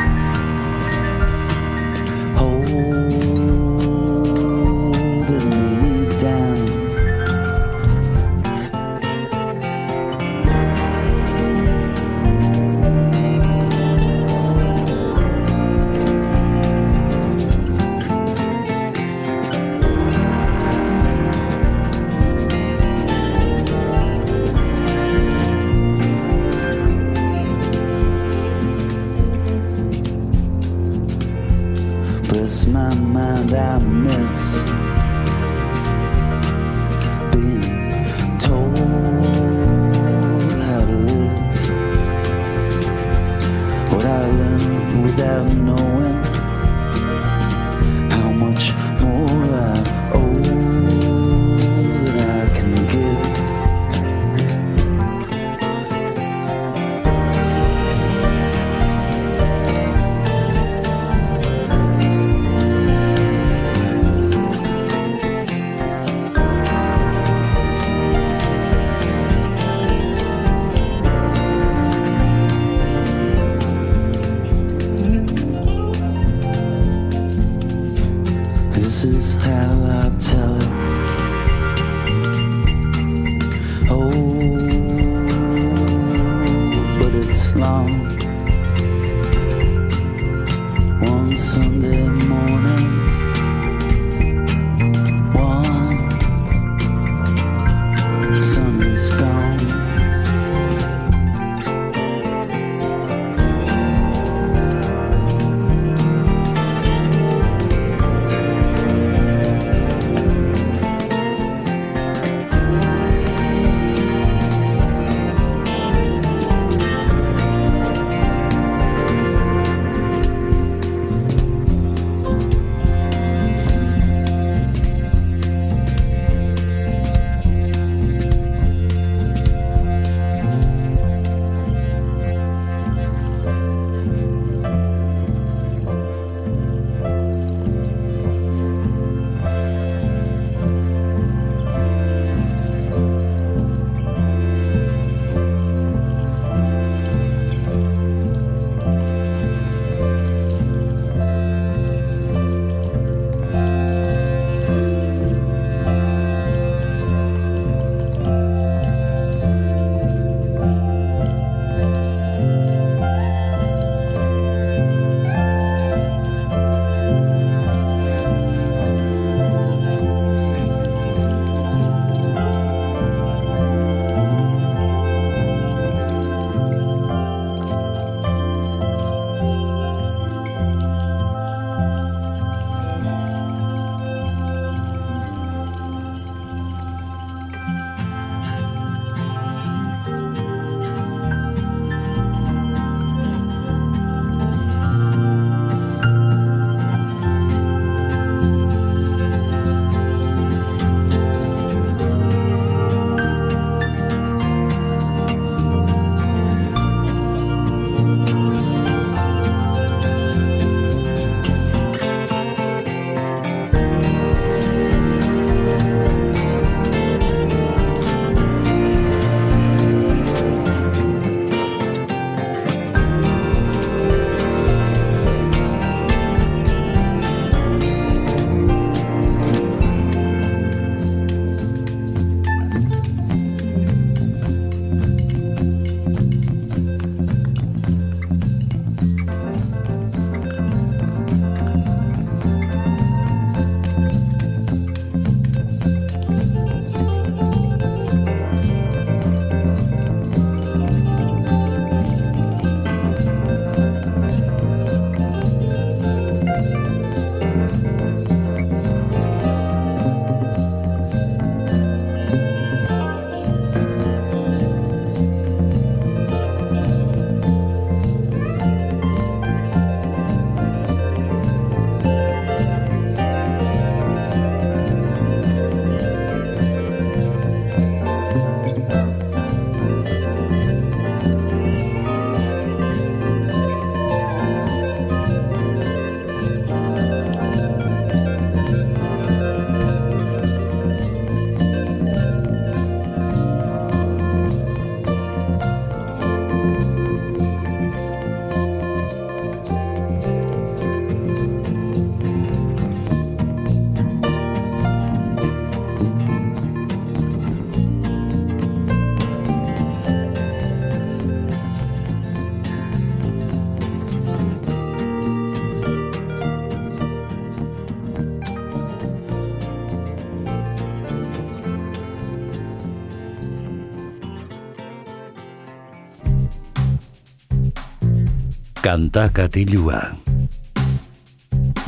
Kanta 328.93 329.31
katilua. 329.33 330.03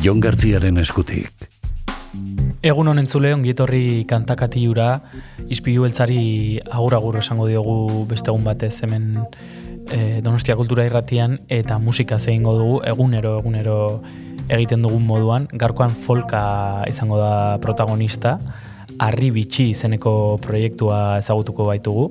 Jon 0.01 0.23
Gartziaren 0.25 0.81
eskutik. 0.81 1.43
Egun 2.65 2.89
honen 2.89 3.05
zule, 3.05 3.35
ongitorri 3.37 4.07
kantakatiura, 4.09 4.87
izpilu 5.53 5.85
beltzari 5.85 6.23
agur-agur 6.65 7.19
esango 7.21 7.45
diogu 7.51 8.07
beste 8.09 8.33
egun 8.33 8.49
batez 8.49 8.73
hemen 8.87 9.11
e, 9.21 10.23
Donostia 10.25 10.57
Kultura 10.57 10.89
irratian 10.89 11.37
eta 11.53 11.77
musika 11.77 12.17
zehingo 12.17 12.57
dugu 12.57 12.81
egunero, 12.95 13.35
egunero 13.43 13.79
egiten 14.49 14.89
dugun 14.89 15.05
moduan. 15.05 15.51
Garkoan 15.53 15.93
folka 15.93 16.43
izango 16.89 17.21
da 17.21 17.35
protagonista, 17.61 18.39
Arri 18.97 19.29
Bitxi 19.29 19.75
izeneko 19.75 20.39
proiektua 20.41 21.19
ezagutuko 21.19 21.69
baitugu, 21.69 22.09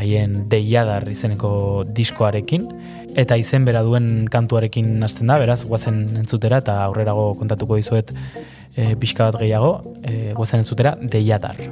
haien 0.00 0.46
Deiadar 0.48 1.10
izeneko 1.12 1.84
diskoarekin, 1.92 2.70
eta 3.14 3.38
izen 3.40 3.64
bera 3.66 3.82
duen 3.86 4.26
kantuarekin 4.30 5.02
hasten 5.06 5.30
da, 5.30 5.38
beraz, 5.42 5.62
guazen 5.68 6.04
entzutera, 6.24 6.60
eta 6.64 6.80
aurrerago 6.84 7.30
kontatuko 7.40 7.78
dizuet 7.80 8.12
e, 8.76 8.94
pixka 9.00 9.30
bat 9.30 9.40
gehiago, 9.42 9.74
e, 10.02 10.32
guazen 10.36 10.64
entzutera, 10.64 10.96
Deiadar. 11.00 11.63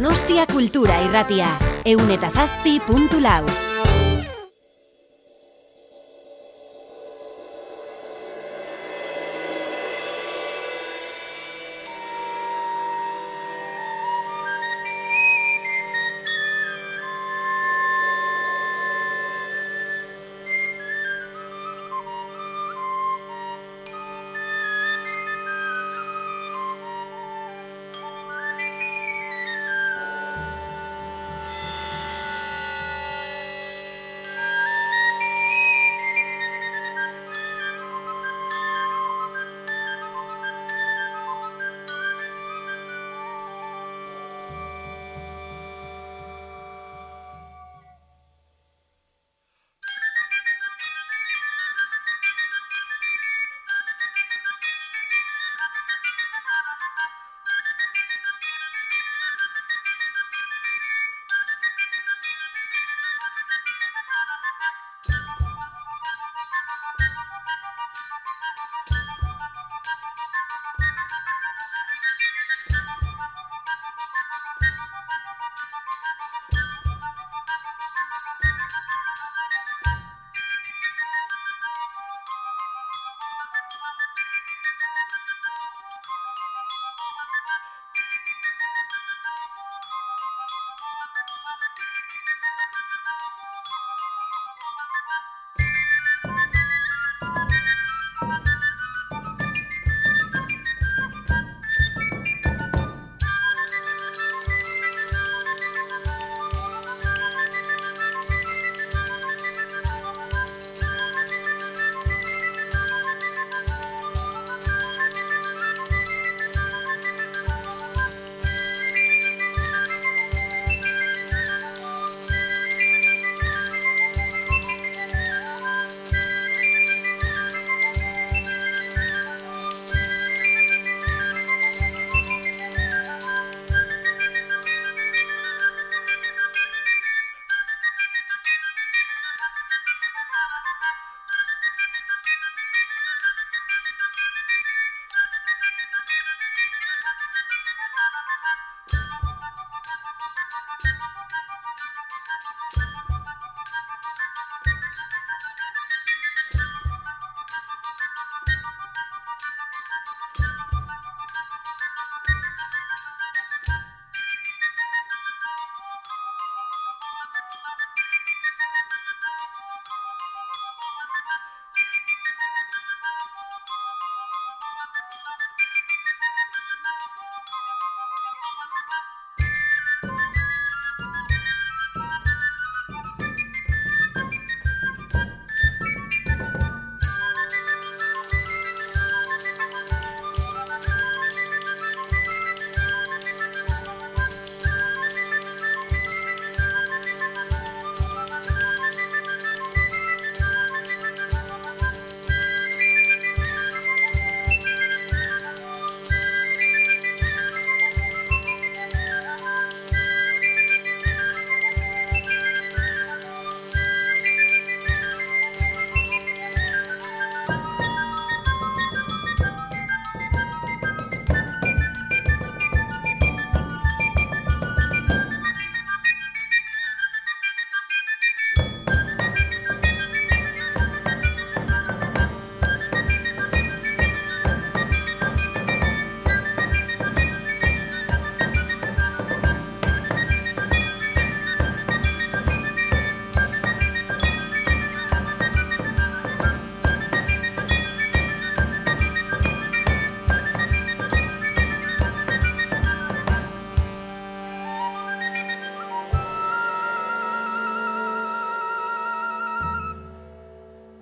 Donostia 0.00 0.46
Kultura 0.48 0.94
Irratia, 1.04 1.50
eun 1.84 2.08
eta 2.14 2.30
zazpi 2.32 2.78
puntu 2.86 3.20
lau. 3.20 3.69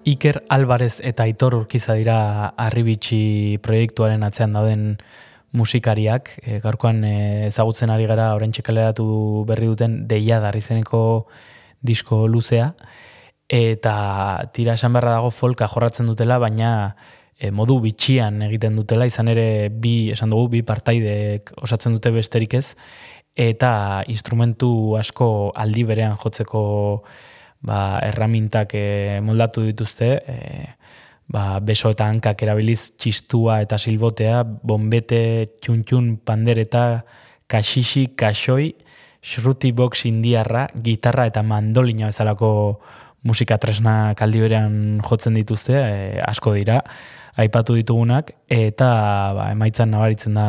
Iker 0.08 0.42
Alvarez 0.48 1.00
eta 1.04 1.26
Aitor 1.28 1.54
Urkiza 1.58 1.92
dira 1.98 2.54
Arribitsi 2.56 3.58
proiektuaren 3.60 4.22
atzean 4.24 4.54
dauden 4.56 4.94
musikariak. 5.52 6.30
E, 6.40 6.60
gaurkoan 6.64 7.02
e, 7.04 7.14
ezagutzen 7.48 7.92
ari 7.92 8.08
gara 8.08 8.30
orain 8.36 8.54
txekaleratu 8.54 9.44
berri 9.48 9.68
duten 9.68 10.00
deia 10.08 10.40
darrizeneko 10.40 11.02
disko 11.84 12.24
luzea. 12.28 12.72
Eta 13.48 13.94
tira 14.56 14.76
esan 14.80 14.96
beharra 14.96 15.18
dago 15.18 15.30
folka 15.32 15.68
jorratzen 15.68 16.08
dutela, 16.08 16.40
baina 16.40 16.72
e, 17.36 17.50
modu 17.52 17.78
bitxian 17.84 18.42
egiten 18.48 18.76
dutela, 18.80 19.08
izan 19.08 19.28
ere 19.32 19.68
bi, 19.68 20.10
esan 20.16 20.32
dugu, 20.32 20.48
bi 20.56 20.64
partaidek 20.64 21.52
osatzen 21.60 21.96
dute 21.96 22.12
besterik 22.16 22.56
ez, 22.56 22.76
eta 23.36 24.04
instrumentu 24.08 24.70
asko 25.00 25.52
aldi 25.56 25.84
berean 25.88 26.16
jotzeko 26.20 26.62
ba, 27.60 27.98
erramintak 28.06 28.74
e, 28.74 29.20
moldatu 29.24 29.64
dituzte, 29.66 30.10
e, 30.26 30.36
ba, 31.28 31.58
beso 31.60 31.92
eta 31.92 32.08
hankak 32.08 32.42
erabiliz 32.46 32.92
txistua 32.96 33.60
eta 33.64 33.78
silbotea, 33.78 34.42
bombete, 34.44 35.58
txuntxun, 35.60 36.18
pandereta, 36.24 37.02
Kashishi 37.48 38.12
Kashoi, 38.16 38.74
Shruti 39.24 39.72
Box 39.72 40.04
Indiarra, 40.06 40.68
gitarra 40.84 41.26
eta 41.26 41.42
mandolina 41.42 42.10
bezalako 42.10 42.50
musika 43.26 43.58
tresna 43.58 44.14
kaldi 44.16 44.40
berean 44.44 45.00
jotzen 45.04 45.36
dituzte, 45.36 45.74
e, 45.74 46.20
asko 46.22 46.54
dira, 46.56 46.82
aipatu 47.38 47.76
ditugunak, 47.78 48.32
eta 48.50 48.88
ba, 49.36 49.50
emaitzan 49.54 49.92
nabaritzen 49.94 50.38
da 50.38 50.48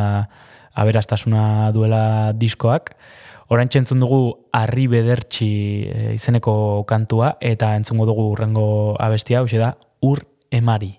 aberastasuna 0.79 1.71
duela 1.75 2.31
diskoak. 2.37 2.93
Orain 3.49 3.69
entzun 3.73 3.99
dugu 4.03 4.45
Arri 4.53 4.85
Bedertxi 4.87 5.49
e, 5.89 6.13
izeneko 6.13 6.85
kantua, 6.85 7.33
eta 7.41 7.73
entzungo 7.79 8.05
dugu 8.05 8.27
urrengo 8.35 8.95
abestia, 9.01 9.39
hau 9.41 9.47
da, 9.49 9.75
Ur 10.05 10.21
Emari. 10.51 10.98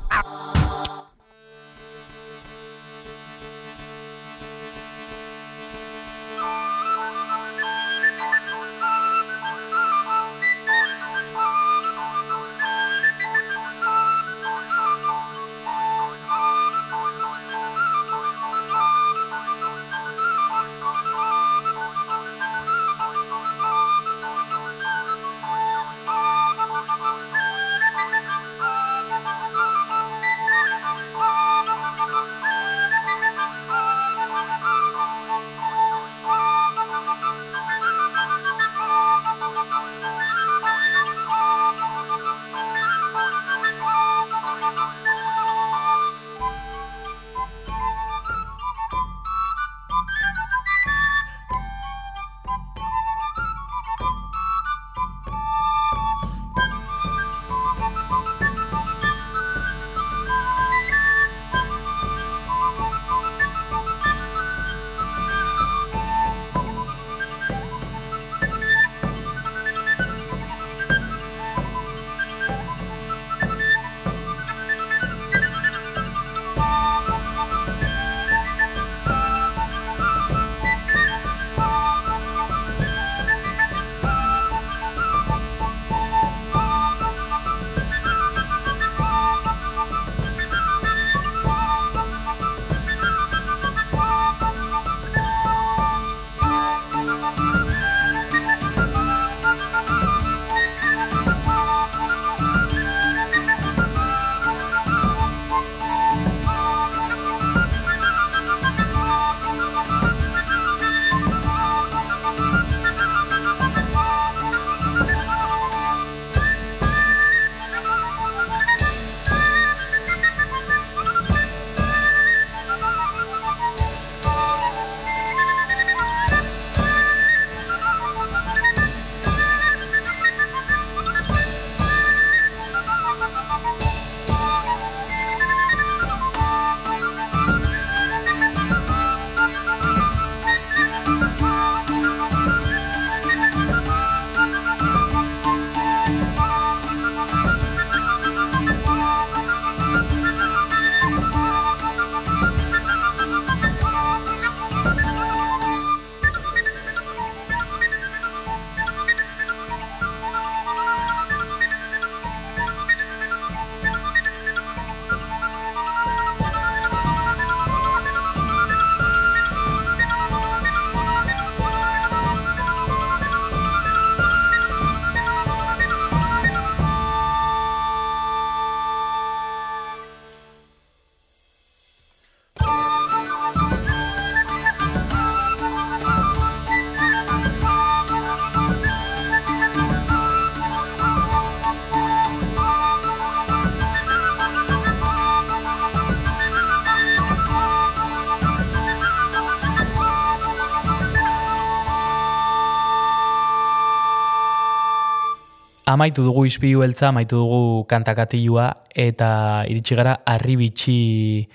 Amaitu 205.93 206.23
dugu 206.23 206.45
izpilu 206.47 206.81
beltza, 206.83 207.09
amaitu 207.09 207.39
dugu 207.41 207.85
kantakatilua, 207.89 208.67
eta 208.95 209.63
iritsi 209.69 209.97
gara 209.97 210.17
arribitxi 210.25 211.47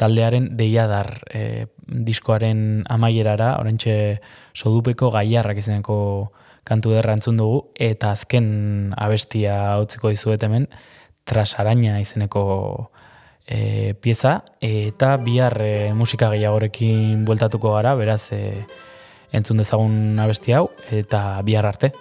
taldearen 0.00 0.50
deiadar 0.56 1.10
e, 1.32 1.66
diskoaren 1.86 2.82
amaierara, 2.90 3.56
orentxe 3.60 3.94
sodupeko 4.54 5.10
gaiarrak 5.14 5.60
izeneko 5.62 5.96
kantu 6.64 6.94
derra 6.96 7.16
entzun 7.18 7.40
dugu, 7.40 7.66
eta 7.74 8.12
azken 8.16 8.94
abestia 8.96 9.78
utziko 9.82 10.12
dizuet 10.12 10.42
hemen, 10.46 10.68
trasaraina 11.28 11.98
izeneko 12.02 12.44
e, 13.46 13.94
pieza, 14.00 14.40
eta 14.60 15.16
bihar 15.22 15.58
e, 15.62 15.74
musika 15.94 16.30
gehiagorekin 16.32 17.26
bueltatuko 17.26 17.76
gara, 17.76 17.94
beraz 17.98 18.24
e, 18.32 18.64
entzun 19.32 19.60
dezagun 19.62 20.18
abesti 20.22 20.56
hau, 20.56 20.66
eta 20.92 21.40
bihar 21.46 21.66
arte. 21.66 21.92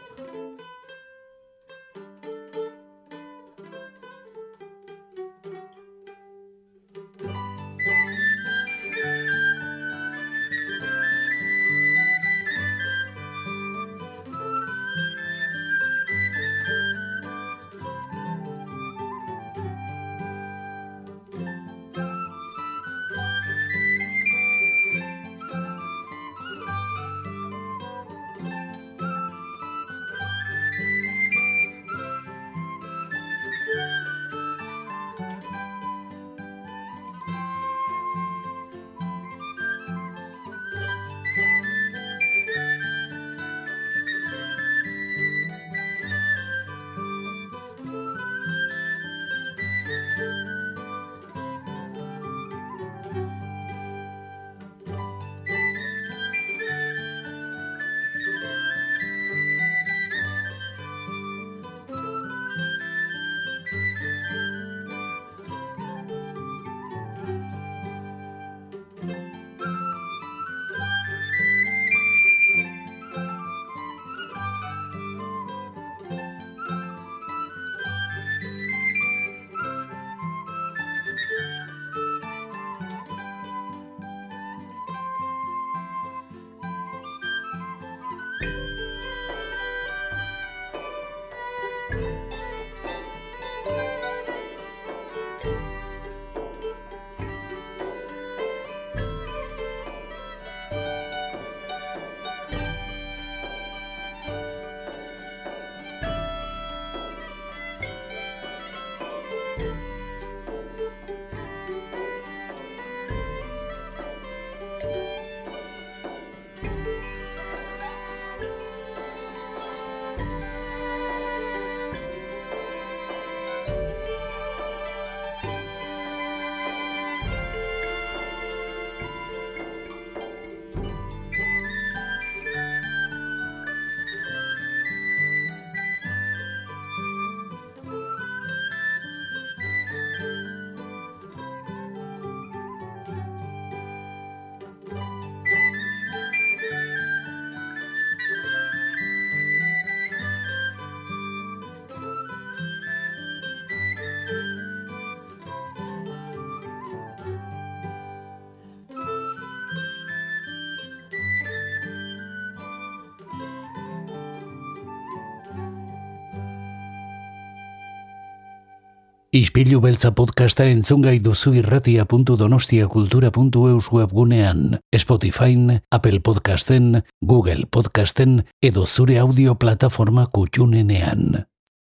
Ispilu 169.41 169.79
beltza 169.81 170.11
podcasta 170.13 170.67
entzungai 170.69 171.17
duzu 171.25 171.57
irratia.donostiakultura.eus 171.57 173.89
webgunean, 173.89 174.77
Spotify, 174.93 175.81
Apple 175.89 176.21
Podcasten, 176.21 177.01
Google 177.25 177.65
Podcasten 177.65 178.45
edo 178.61 178.85
zure 178.85 179.17
audio 179.17 179.57
plataforma 179.57 180.27
kutxunenean. 180.27 181.50